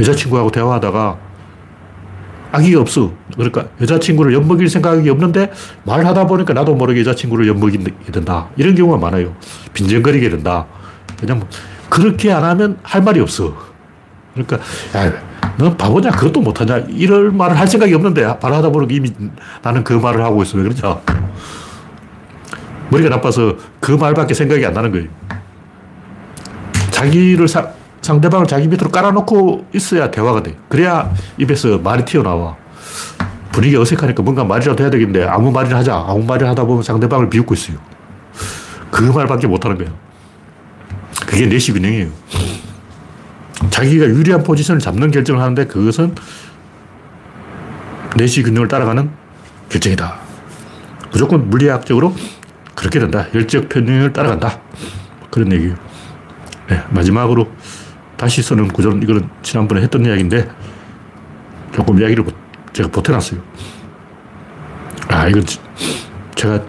여자친구하고 0.00 0.50
대화하다가 0.50 1.18
악의가 2.52 2.80
없어. 2.80 3.12
그러니까 3.34 3.66
여자친구를 3.80 4.32
엿먹일 4.32 4.70
생각이 4.70 5.08
없는데 5.10 5.52
말하다 5.84 6.26
보니까 6.26 6.54
나도 6.54 6.74
모르게 6.74 7.00
여자친구를 7.00 7.46
엿먹이게 7.46 8.10
된다. 8.10 8.48
이런 8.56 8.74
경우가 8.74 8.96
많아요. 8.98 9.36
빈정거리게 9.74 10.30
된다. 10.30 10.66
왜냐면 11.22 11.46
그렇게 11.88 12.32
안 12.32 12.44
하면 12.44 12.78
할 12.82 13.02
말이 13.02 13.20
없어. 13.20 13.54
그러니까 14.34 14.56
야, 14.96 15.12
넌 15.56 15.76
바보냐? 15.76 16.10
그것도 16.10 16.40
못하냐? 16.40 16.78
이럴 16.88 17.30
말을 17.30 17.58
할 17.58 17.66
생각이 17.68 17.94
없는데 17.94 18.24
말하다 18.42 18.70
보니까 18.70 18.94
이미 18.94 19.10
나는 19.62 19.84
그 19.84 19.92
말을 19.92 20.22
하고 20.22 20.42
있어. 20.42 20.58
왜 20.58 20.64
그러죠? 20.64 21.00
머리가 22.90 23.08
나빠서 23.08 23.54
그 23.80 23.92
말밖에 23.92 24.34
생각이 24.34 24.64
안 24.66 24.74
나는 24.74 24.90
거예요. 24.90 25.08
자기를 26.90 27.48
사, 27.48 27.68
상대방을 28.02 28.46
자기 28.46 28.68
밑으로 28.68 28.90
깔아놓고 28.90 29.66
있어야 29.74 30.10
대화가 30.10 30.42
돼. 30.42 30.56
그래야 30.68 31.12
입에서 31.38 31.78
말이 31.78 32.04
튀어나와. 32.04 32.56
분위기 33.52 33.76
어색하니까 33.76 34.22
뭔가 34.22 34.44
말이라도 34.44 34.82
해야 34.82 34.90
되겠는데 34.90 35.26
아무 35.26 35.52
말이나 35.52 35.78
하자. 35.78 35.94
아무 35.94 36.24
말이나 36.24 36.50
하다 36.50 36.64
보면 36.64 36.82
상대방을 36.82 37.30
비웃고 37.30 37.54
있어요. 37.54 37.76
그 38.90 39.02
말밖에 39.02 39.46
못하는 39.46 39.76
거예요. 39.76 39.92
그게 41.32 41.46
내시 41.46 41.72
균형이에요. 41.72 42.10
자기가 43.70 44.04
유리한 44.04 44.42
포지션을 44.42 44.80
잡는 44.80 45.10
결정을 45.10 45.40
하는데 45.40 45.66
그것은 45.66 46.14
내시 48.18 48.42
균형을 48.42 48.68
따라가는 48.68 49.10
결정이다. 49.70 50.20
무조건 51.10 51.48
물리학적으로 51.48 52.14
그렇게 52.74 53.00
된다. 53.00 53.28
열적 53.34 53.70
편향을 53.70 54.12
따라간다. 54.12 54.60
그런 55.30 55.50
얘기예요. 55.52 55.74
네, 56.68 56.82
마지막으로 56.90 57.50
다시 58.18 58.42
쓰는 58.42 58.68
구조는 58.68 59.02
이거는 59.02 59.26
지난번에 59.40 59.80
했던 59.80 60.04
이야기인데 60.04 60.50
조금 61.74 61.98
이야기를 61.98 62.26
제가 62.74 62.90
보태놨어요. 62.90 63.40
아, 65.08 65.28
이건 65.28 65.46
제가 66.34 66.62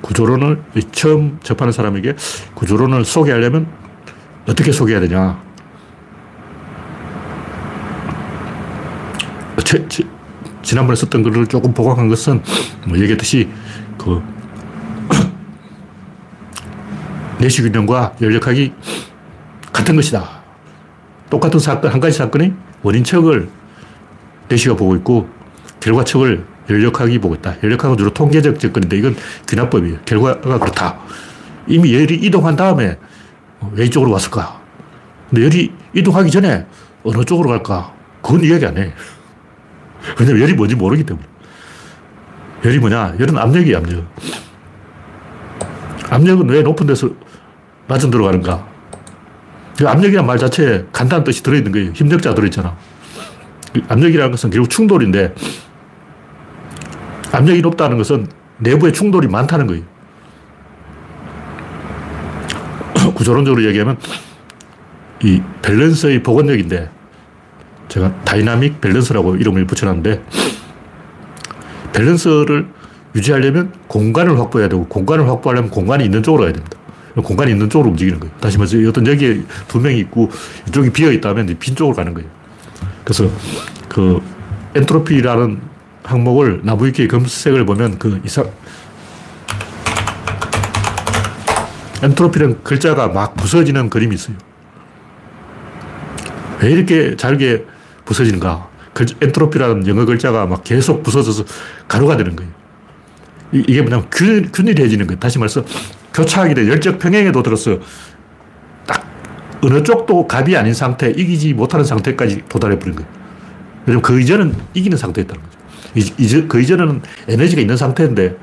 구조론을 0.00 0.64
처음 0.90 1.38
접하는 1.44 1.72
사람에게 1.72 2.16
구조론을 2.54 3.04
소개하려면 3.04 3.79
어떻게 4.46 4.72
소개해야 4.72 5.00
되냐. 5.00 5.40
제, 9.64 9.86
제, 9.88 10.02
지난번에 10.62 10.96
썼던 10.96 11.22
글을 11.22 11.46
조금 11.46 11.72
보강한 11.72 12.08
것은 12.08 12.42
뭐 12.88 12.98
얘기했듯이 12.98 13.48
그 13.96 14.20
내시균형과 17.38 18.16
열역학이 18.20 18.72
같은 19.72 19.94
것이다. 19.94 20.40
똑같은 21.30 21.60
사건, 21.60 21.92
한 21.92 22.00
가지 22.00 22.18
사건의 22.18 22.52
원인척을 22.82 23.48
내시가 24.48 24.74
보고 24.74 24.96
있고 24.96 25.28
결과척을 25.78 26.44
열역학이 26.68 27.20
보고 27.20 27.36
있다. 27.36 27.54
열역학은 27.62 27.96
주로 27.96 28.12
통계적 28.12 28.58
접근인데 28.58 28.98
이건 28.98 29.16
귀납법이에요. 29.48 30.00
결과가 30.04 30.58
그렇다. 30.58 30.98
이미 31.68 31.94
열이 31.94 32.16
이동한 32.16 32.56
다음에 32.56 32.98
왜 33.72 33.84
이쪽으로 33.86 34.10
왔을까? 34.12 34.60
근데 35.28 35.44
열이 35.44 35.72
이동하기 35.94 36.30
전에 36.30 36.66
어느 37.02 37.24
쪽으로 37.24 37.50
갈까? 37.50 37.92
그건 38.22 38.42
이야기 38.44 38.66
안 38.66 38.76
해. 38.76 38.92
왜냐면 40.18 40.42
열이 40.42 40.54
뭔지 40.54 40.74
모르기 40.74 41.04
때문에. 41.04 41.26
열이 42.64 42.78
뭐냐? 42.78 43.14
열은 43.18 43.38
압력이에요, 43.38 43.78
압력. 43.78 44.04
압력은 46.10 46.48
왜 46.48 46.62
높은 46.62 46.86
데서 46.86 47.10
낮은 47.86 48.10
데로 48.10 48.24
가는가? 48.24 48.66
그 49.78 49.88
압력이란 49.88 50.26
말 50.26 50.38
자체에 50.38 50.84
간단한 50.92 51.24
뜻이 51.24 51.42
들어있는 51.42 51.72
거예요. 51.72 51.92
힘력자 51.92 52.34
들어있잖아. 52.34 52.76
그 53.72 53.82
압력이라는 53.88 54.30
것은 54.30 54.50
결국 54.50 54.68
충돌인데 54.68 55.34
압력이 57.32 57.62
높다는 57.62 57.96
것은 57.96 58.26
내부에 58.58 58.92
충돌이 58.92 59.28
많다는 59.28 59.66
거예요. 59.66 59.84
구조론적으로 63.14 63.64
얘기하면 63.64 63.96
이 65.22 65.40
밸런스의 65.62 66.22
복원력인데 66.22 66.90
제가 67.88 68.14
dynamic 68.24 68.80
balance라고 68.80 69.36
이름을 69.36 69.66
붙여놨는데 69.66 70.22
밸런스를 71.92 72.68
유지하려면 73.14 73.72
공간을 73.88 74.38
확보해야 74.38 74.68
되고 74.68 74.86
공간을 74.86 75.28
확보하려면 75.28 75.70
공간이 75.70 76.04
있는 76.04 76.22
쪽으로 76.22 76.44
가야 76.44 76.52
됩니다. 76.52 76.78
공간이 77.16 77.50
있는 77.50 77.68
쪽으로 77.68 77.90
움직이는 77.90 78.20
거예요. 78.20 78.34
다시 78.40 78.56
말해서 78.56 78.76
어떤 78.88 79.06
여기에 79.06 79.42
두 79.66 79.80
명이 79.80 79.98
있고 79.98 80.30
이쪽이 80.68 80.90
비어 80.90 81.10
있다면 81.10 81.56
빈 81.58 81.74
쪽으로 81.74 81.96
가는 81.96 82.14
거예요. 82.14 82.28
그래서 83.04 83.28
그 83.88 84.22
엔트로피라는 84.76 85.60
항목을 86.04 86.60
나무위키 86.62 87.08
검색을 87.08 87.66
보면 87.66 87.98
그 87.98 88.20
이상 88.24 88.50
엔트로피는 92.02 92.62
글자가 92.64 93.08
막 93.08 93.34
부서지는 93.36 93.90
그림이 93.90 94.14
있어요. 94.14 94.36
왜 96.62 96.70
이렇게 96.70 97.16
잘게 97.16 97.64
부서지는가? 98.04 98.68
엔트로피라는 99.20 99.86
영어 99.86 100.04
글자가 100.04 100.46
막 100.46 100.64
계속 100.64 101.02
부서져서 101.02 101.44
가루가 101.88 102.16
되는 102.16 102.36
거예요. 102.36 102.50
이게 103.52 103.82
뭐냐면 103.82 104.08
균, 104.10 104.50
균일해지는 104.52 105.06
거예요. 105.06 105.18
다시 105.18 105.38
말해서 105.38 105.64
교차하게 106.12 106.54
돼. 106.54 106.68
열적 106.68 106.98
평행에 106.98 107.32
도 107.32 107.42
들어서 107.42 107.78
딱 108.86 109.06
어느 109.62 109.82
쪽도 109.82 110.26
갑이 110.26 110.56
아닌 110.56 110.74
상태, 110.74 111.10
이기지 111.10 111.54
못하는 111.54 111.84
상태까지 111.84 112.42
도달해 112.48 112.78
버린 112.78 112.96
거예요. 112.96 113.10
왜냐면 113.86 114.02
그 114.02 114.20
이전은 114.20 114.54
이기는 114.74 114.96
상태였다는 114.96 115.42
거죠. 115.42 116.48
그 116.48 116.60
이전은 116.60 117.02
에너지가 117.28 117.60
있는 117.60 117.76
상태인데 117.76 118.36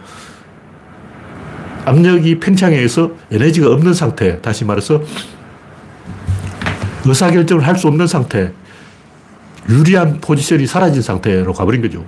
압력이 1.88 2.40
팽창에 2.42 2.76
의해서 2.76 3.12
에너지가 3.32 3.70
없는 3.72 3.94
상태, 3.94 4.42
다시 4.42 4.66
말해서 4.66 5.02
의사결정을 7.06 7.66
할 7.66 7.78
수 7.78 7.88
없는 7.88 8.08
상태, 8.08 8.52
유리한 9.70 10.20
포지션이 10.20 10.66
사라진 10.68 11.02
상태로 11.02 11.54
가버린 11.54 11.82
거죠. 11.82 12.04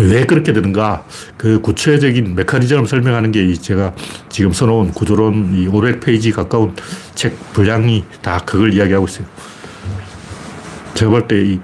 왜 0.00 0.24
그렇게 0.26 0.52
되는가? 0.52 1.04
그 1.36 1.60
구체적인 1.60 2.34
메커니즘을 2.34 2.86
설명하는 2.86 3.30
게 3.32 3.52
제가 3.54 3.94
지금 4.28 4.52
써놓은 4.52 4.92
구조론 4.92 5.54
이 5.54 5.66
500페이지 5.68 6.32
가까운 6.32 6.74
책 7.14 7.36
분량이 7.52 8.04
다 8.20 8.38
그걸 8.44 8.74
이야기하고 8.74 9.06
있어요. 9.06 9.26
제가 10.94 11.10
볼 11.10 11.28
때 11.28 11.40
이 11.42 11.60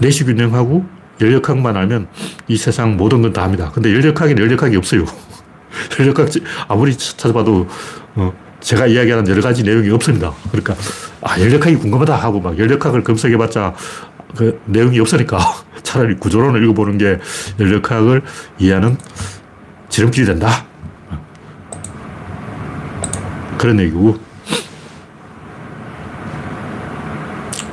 내시 0.00 0.24
균형하고 0.24 0.84
연력학만 1.20 1.76
알면 1.76 2.08
이 2.48 2.56
세상 2.56 2.96
모든 2.96 3.22
건 3.22 3.32
다 3.32 3.42
합니다. 3.44 3.70
근데 3.72 3.92
연력학에는 3.92 4.42
연력학이 4.42 4.76
없어요. 4.76 5.04
연력학 6.00 6.28
아무리 6.68 6.96
찾아봐도 6.96 7.68
어, 8.16 8.32
제가 8.60 8.86
이야기하는 8.86 9.28
여러 9.28 9.40
가지 9.40 9.62
내용이 9.62 9.88
없습니다. 9.90 10.32
그러니까 10.50 10.74
아 11.22 11.38
연력학이 11.40 11.76
궁금하다 11.76 12.16
하고 12.16 12.40
막 12.40 12.58
연력학을 12.58 13.04
검색해봤자 13.04 13.74
그 14.36 14.60
내용이 14.66 14.98
없으니까 15.00 15.38
차라리 15.82 16.16
구조론을 16.16 16.62
읽어보는 16.64 16.98
게 16.98 17.18
연력학을 17.58 18.22
이해하는 18.58 18.96
지름길이 19.88 20.26
된다. 20.26 20.66
그런 23.58 23.78
얘기고. 23.80 24.16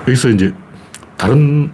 여기서 0.02 0.30
이제 0.30 0.54
다른 1.18 1.72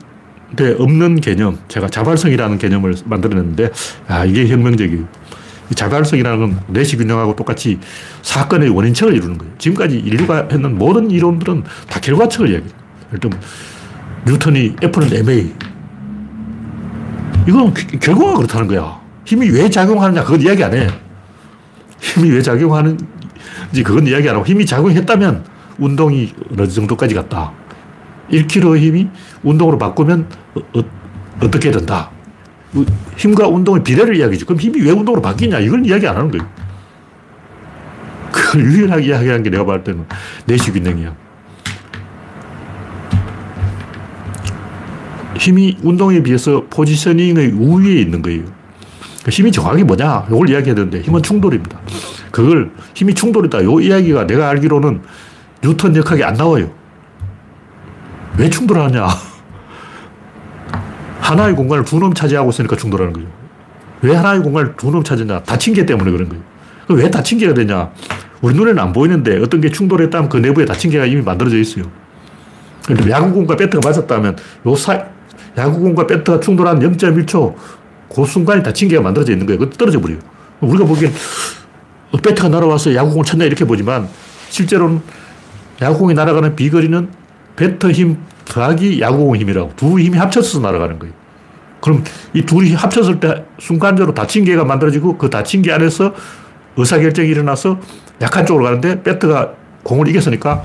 데 0.55 0.75
없는 0.77 1.21
개념, 1.21 1.57
제가 1.67 1.87
자발성이라는 1.89 2.57
개념을 2.57 2.95
만들어냈는데, 3.05 3.71
아, 4.07 4.25
이게 4.25 4.47
혁명적이에요. 4.47 5.03
이 5.71 5.75
자발성이라는 5.75 6.39
건 6.39 6.59
내시 6.67 6.97
균형하고 6.97 7.35
똑같이 7.35 7.79
사건의 8.21 8.69
원인책을 8.69 9.15
이루는 9.15 9.37
거예요. 9.37 9.53
지금까지 9.57 9.97
인류가 9.97 10.47
했는 10.51 10.77
모든 10.77 11.09
이론들은 11.09 11.63
다 11.89 11.99
결과책을 11.99 12.49
이야기해요. 12.49 12.73
예를 13.13 13.29
뉴턴이 14.25 14.75
F는 14.81 15.13
MA. 15.13 15.53
이건 17.47 17.73
결과가 17.73 18.35
그렇다는 18.35 18.67
거야. 18.67 19.01
힘이 19.25 19.49
왜 19.49 19.69
작용하느냐, 19.69 20.23
그건 20.23 20.41
이야기 20.41 20.63
안 20.63 20.73
해. 20.73 20.87
힘이 21.99 22.31
왜 22.31 22.41
작용하는지 22.41 23.03
그건 23.83 24.07
이야기 24.07 24.29
안 24.29 24.35
하고 24.35 24.45
힘이 24.45 24.65
작용했다면 24.65 25.43
운동이 25.79 26.33
어느 26.51 26.67
정도까지 26.67 27.15
갔다. 27.15 27.51
1kg의 28.31 28.79
힘이 28.79 29.09
운동으로 29.43 29.77
바꾸면 29.77 30.27
어, 30.55 30.79
어 30.79 31.49
떻게 31.49 31.71
된다. 31.71 32.09
뭐 32.71 32.85
힘과 33.17 33.47
운동의 33.47 33.83
비례를 33.83 34.15
이야기지. 34.15 34.45
그럼 34.45 34.59
힘이 34.59 34.81
왜 34.81 34.91
운동으로 34.91 35.21
바뀌냐? 35.21 35.59
이걸 35.59 35.85
이야기 35.85 36.07
안 36.07 36.15
하는 36.15 36.31
거예요. 36.31 36.47
그걸 38.31 38.65
유일하게 38.65 39.05
이야기한 39.05 39.43
게 39.43 39.49
내가 39.49 39.65
봤을 39.65 39.83
때는 39.83 40.05
내시 40.45 40.71
균형이야. 40.71 41.15
힘이 45.37 45.77
운동에 45.83 46.21
비해서 46.23 46.63
포지셔닝의 46.69 47.51
우위에 47.51 47.95
있는 47.95 48.21
거예요. 48.21 48.43
그 49.23 49.29
힘이 49.29 49.51
정확히 49.51 49.83
뭐냐? 49.83 50.25
이걸 50.29 50.49
이야기해야 50.49 50.75
되는데 50.75 51.01
힘은 51.01 51.21
충돌입니다. 51.21 51.79
그걸 52.31 52.71
힘이 52.93 53.13
충돌이다. 53.13 53.61
이 53.61 53.85
이야기가 53.85 54.27
내가 54.27 54.49
알기로는 54.49 55.01
뉴턴 55.61 55.95
역학이 55.95 56.23
안 56.23 56.33
나와요. 56.33 56.71
왜 58.37 58.49
충돌하냐? 58.49 59.07
하나의 61.23 61.55
공간을 61.55 61.85
두 61.85 61.99
놈 61.99 62.13
차지하고 62.13 62.49
있으니까 62.49 62.75
충돌하는 62.75 63.13
거죠. 63.13 63.25
왜 64.01 64.13
하나의 64.15 64.41
공간을 64.41 64.75
두 64.75 64.91
놈 64.91 65.03
차지냐? 65.03 65.43
다친 65.43 65.73
게 65.73 65.85
때문에 65.85 66.11
그런 66.11 66.27
거예요. 66.29 66.43
왜 66.89 67.09
다친 67.09 67.37
게가 67.37 67.53
되냐? 67.53 67.89
우리 68.41 68.53
눈에는 68.55 68.77
안 68.77 68.91
보이는데 68.91 69.39
어떤 69.39 69.61
게 69.61 69.69
충돌했다면 69.69 70.27
그 70.29 70.37
내부에 70.37 70.65
다친 70.65 70.91
게가 70.91 71.05
이미 71.05 71.21
만들어져 71.21 71.57
있어요. 71.57 71.85
야구공과 73.09 73.55
배트가 73.55 73.87
맞았다면 73.87 74.35
요 74.67 74.75
사, 74.75 75.05
야구공과 75.57 76.05
배트가 76.07 76.39
충돌한 76.41 76.79
0.1초 76.79 77.55
그 78.13 78.25
순간에 78.25 78.61
다친 78.61 78.89
게가 78.89 79.01
만들어져 79.01 79.31
있는 79.31 79.45
거예요. 79.47 79.59
그 79.59 79.69
떨어져 79.69 80.01
버려요. 80.01 80.19
우리가 80.59 80.85
보기엔 80.85 81.13
어, 82.11 82.17
배트가 82.17 82.49
날아와서 82.49 82.93
야구공을 82.93 83.23
쳤나 83.23 83.45
이렇게 83.45 83.63
보지만 83.63 84.09
실제로는 84.49 85.01
야구공이 85.81 86.13
날아가는 86.13 86.55
비거리는 86.57 87.07
배터 87.55 87.91
힘 87.91 88.17
더하기 88.45 89.01
야구공 89.01 89.35
힘이라고 89.35 89.73
두 89.75 89.99
힘이 89.99 90.17
합쳐서 90.17 90.59
날아가는 90.59 90.99
거예요. 90.99 91.13
그럼 91.81 92.03
이 92.33 92.43
둘이 92.43 92.73
합쳤을 92.73 93.19
때 93.19 93.45
순간적으로 93.59 94.13
다친 94.13 94.45
개가 94.45 94.63
만들어지고 94.63 95.17
그 95.17 95.29
다친 95.29 95.61
개 95.61 95.71
안에서 95.71 96.13
의사결정이 96.77 97.27
일어나서 97.27 97.79
약한 98.21 98.45
쪽으로 98.45 98.65
가는데 98.65 99.03
배트가 99.03 99.53
공을 99.83 100.07
이겼으니까 100.07 100.63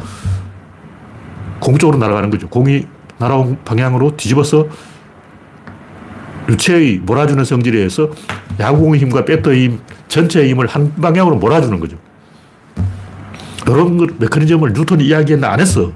공 1.61 1.77
쪽으로 1.77 1.99
날아가는 1.99 2.31
거죠. 2.31 2.49
공이 2.49 2.87
날아온 3.19 3.59
방향으로 3.65 4.17
뒤집어서 4.17 4.69
유체의 6.49 6.99
몰아주는 6.99 7.45
성질에 7.45 7.79
의해서 7.79 8.11
야구공의 8.59 9.01
힘과 9.01 9.25
배터의 9.25 9.65
힘, 9.65 9.81
전체의 10.09 10.51
힘을 10.51 10.67
한 10.67 10.95
방향으로 10.95 11.37
몰아주는 11.37 11.79
거죠. 11.81 11.99
이런 13.67 14.09
메커니즘을 14.19 14.73
뉴턴이 14.73 15.05
이야기했나 15.05 15.51
안 15.51 15.61
했어. 15.61 15.93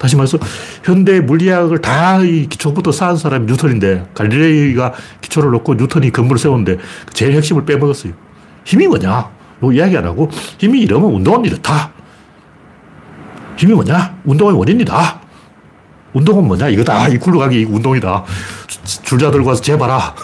다시 0.00 0.16
말해서 0.16 0.38
현대 0.82 1.20
물리학을 1.20 1.80
다 1.80 2.20
이 2.24 2.46
기초부터 2.48 2.90
쌓은 2.92 3.16
사람이 3.16 3.46
뉴턴인데 3.46 4.10
갈릴레이가 4.14 4.92
기초를 5.20 5.50
놓고 5.52 5.74
뉴턴이 5.74 6.10
건물을 6.10 6.38
세웠는데 6.38 6.78
제일 7.12 7.34
핵심을 7.34 7.64
빼먹었어요. 7.64 8.12
힘이 8.64 8.88
뭐냐? 8.88 9.30
요 9.62 9.72
이야기 9.72 9.96
안 9.96 10.04
하고 10.06 10.28
힘이 10.58 10.80
이러면 10.80 11.10
운동은 11.12 11.44
이렇다. 11.44 11.92
힘이 13.56 13.74
뭐냐? 13.74 14.16
운동의 14.24 14.56
원인이다. 14.56 15.20
운동은 16.14 16.46
뭐냐? 16.48 16.68
이거다. 16.68 17.08
이 17.08 17.18
굴러가기 17.18 17.64
운동이다. 17.64 18.24
줄자 19.04 19.30
들고 19.30 19.48
와서 19.48 19.60
재봐라. 19.62 20.14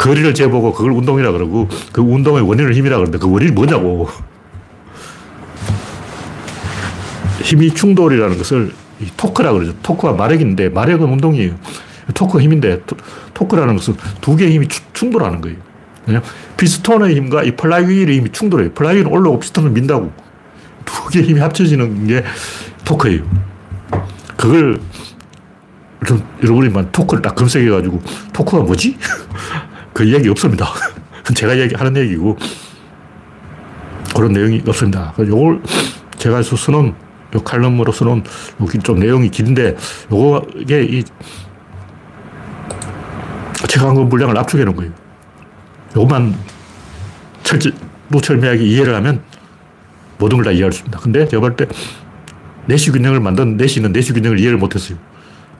거리를 0.00 0.32
재보고 0.34 0.72
그걸 0.72 0.92
운동이라 0.92 1.32
그러고 1.32 1.68
그 1.92 2.00
운동의 2.00 2.42
원인을 2.42 2.74
힘이라 2.74 2.96
그러는데 2.96 3.18
그 3.18 3.30
원인이 3.30 3.52
뭐냐고. 3.52 4.08
힘이 7.46 7.72
충돌이라는 7.72 8.38
것을 8.38 8.72
토크라 9.16 9.52
그러죠. 9.52 9.72
토크와 9.82 10.14
마력인데 10.14 10.68
마력은 10.70 11.06
운동이에요. 11.08 11.54
토크가 12.12 12.42
힘인데 12.42 12.82
토크라는 13.34 13.76
것은 13.76 13.94
두 14.20 14.34
개의 14.34 14.52
힘이 14.52 14.66
충돌하는 14.92 15.40
거예요. 15.40 15.56
피스톤의 16.56 17.14
힘과 17.14 17.44
이 17.44 17.54
플라이휠의 17.54 18.16
힘이 18.16 18.32
충돌해요. 18.32 18.72
플라이휠은 18.72 19.10
올라오고 19.10 19.40
피스톤은 19.40 19.74
민다고. 19.74 20.12
두 20.84 21.08
개의 21.08 21.26
힘이 21.26 21.40
합쳐지는 21.40 22.08
게 22.08 22.24
토크예요. 22.84 23.22
그걸 24.36 24.80
좀 26.04 26.22
여러분이 26.42 26.72
토크를 26.90 27.22
딱 27.22 27.36
검색해가지고 27.36 28.02
토크가 28.32 28.64
뭐지? 28.64 28.96
그 29.94 30.02
이야기 30.04 30.28
없습니다. 30.28 30.66
제가 31.34 31.58
얘기하는 31.58 31.96
얘기고 31.96 32.36
그런 34.14 34.32
내용이 34.32 34.62
없습니다. 34.66 35.14
요걸 35.18 35.62
제가 36.18 36.42
써놓은 36.42 37.05
요 37.34 37.40
칼럼으로서는 37.42 38.22
여기 38.60 38.78
좀 38.78 38.98
내용이 39.00 39.30
긴데 39.30 39.76
요게 40.12 40.82
이 40.84 41.04
최강급 43.68 44.08
물량을 44.08 44.36
압축해 44.38 44.64
놓은 44.64 44.76
거예요. 44.76 44.92
요것만 45.96 46.34
철저, 47.42 47.70
무철미하게 48.08 48.64
이해를 48.64 48.94
하면 48.96 49.22
모든 50.18 50.38
걸 50.38 50.44
다 50.44 50.52
이해할 50.52 50.72
수 50.72 50.78
있습니다. 50.78 50.98
근데 51.00 51.26
제가 51.28 51.40
볼 51.40 51.56
때 51.56 51.66
내시 52.66 52.90
균형을 52.90 53.20
만든 53.20 53.56
내시는 53.56 53.92
내시 53.92 54.12
균형을 54.12 54.40
이해를 54.40 54.58
못했어요. 54.58 54.98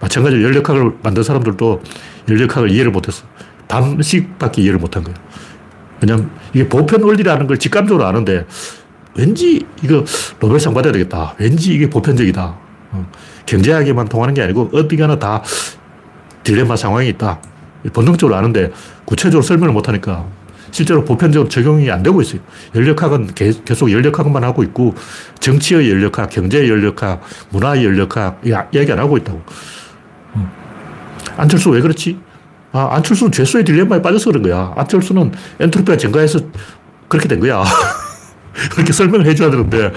마찬가지로 0.00 0.42
연력학을 0.42 0.92
만든 1.02 1.22
사람들도 1.22 1.82
연력학을 2.28 2.70
이해를 2.70 2.90
못했어. 2.90 3.24
반씩밖에 3.68 4.62
이해를 4.62 4.78
못한 4.78 5.02
거예요. 5.04 5.16
왜냐면 6.00 6.30
이게 6.52 6.68
보편 6.68 7.02
원리라는 7.02 7.46
걸 7.46 7.58
직감적으로 7.58 8.04
아는데 8.06 8.44
왠지 9.16 9.66
이거 9.82 10.04
노벨상 10.40 10.74
받아야 10.74 10.92
되겠다. 10.92 11.34
왠지 11.38 11.74
이게 11.74 11.88
보편적이다. 11.88 12.56
어, 12.92 13.10
경제학에만 13.46 14.08
통하는 14.08 14.34
게 14.34 14.42
아니고 14.42 14.70
어디 14.72 14.96
가나 14.96 15.18
다 15.18 15.42
딜레마 16.44 16.76
상황이 16.76 17.08
있다. 17.08 17.40
본능적으로 17.92 18.36
아는데 18.36 18.72
구체적으로 19.04 19.42
설명을 19.42 19.72
못하니까 19.72 20.26
실제로 20.70 21.04
보편적으로 21.04 21.48
적용이 21.48 21.90
안 21.90 22.02
되고 22.02 22.20
있어요. 22.20 22.40
연력학은 22.74 23.34
계속 23.34 23.90
연력학만 23.90 24.44
하고 24.44 24.62
있고 24.62 24.94
정치의 25.40 25.90
연력학, 25.90 26.30
경제의 26.30 26.68
연력학, 26.68 27.22
문화의 27.50 27.84
연력학 27.84 28.40
이야기 28.44 28.92
안 28.92 28.98
하고 28.98 29.16
있다고. 29.16 29.42
어. 30.34 30.52
안철수 31.36 31.70
왜 31.70 31.80
그렇지? 31.80 32.18
아, 32.72 32.88
안철수는 32.92 33.32
죄수의 33.32 33.64
딜레마에 33.64 34.02
빠져서 34.02 34.30
그런 34.30 34.42
거야. 34.42 34.74
안철수는 34.76 35.32
엔트로피가 35.60 35.96
증가해서 35.96 36.40
그렇게 37.08 37.28
된 37.28 37.40
거야. 37.40 37.64
그렇게 38.72 38.92
설명을 38.92 39.26
해줘야 39.26 39.50
되는데 39.50 39.92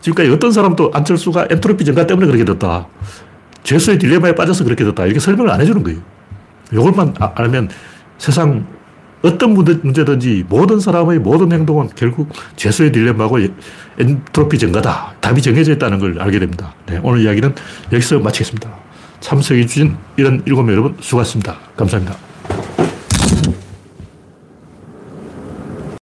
지금까지 0.00 0.30
어떤 0.30 0.52
사람도 0.52 0.90
안철수가 0.94 1.48
엔트로피 1.50 1.84
증가 1.84 2.06
때문에 2.06 2.26
그렇게 2.26 2.44
됐다. 2.44 2.86
죄수의 3.64 3.98
딜레마에 3.98 4.34
빠져서 4.34 4.64
그렇게 4.64 4.84
됐다. 4.84 5.04
이렇게 5.04 5.20
설명을 5.20 5.50
안 5.50 5.60
해주는 5.60 5.82
거예요. 5.82 6.00
이걸만 6.72 7.14
아, 7.18 7.32
알면 7.34 7.68
세상 8.18 8.66
어떤 9.22 9.52
문제든지 9.52 10.44
모든 10.48 10.78
사람의 10.78 11.18
모든 11.18 11.50
행동은 11.52 11.90
결국 11.96 12.28
죄수의 12.56 12.92
딜레마고 12.92 13.38
엔트로피 13.98 14.58
증가다. 14.58 15.14
답이 15.20 15.42
정해져 15.42 15.72
있다는 15.72 15.98
걸 15.98 16.20
알게 16.20 16.38
됩니다. 16.38 16.74
네, 16.86 17.00
오늘 17.02 17.22
이야기는 17.22 17.54
여기서 17.92 18.20
마치겠습니다. 18.20 18.70
참석해주신 19.20 19.96
이런 20.16 20.42
일곱 20.46 20.62
명 20.62 20.72
여러분 20.72 20.96
수고하셨습니다. 21.00 21.56
감사합니다. 21.76 22.27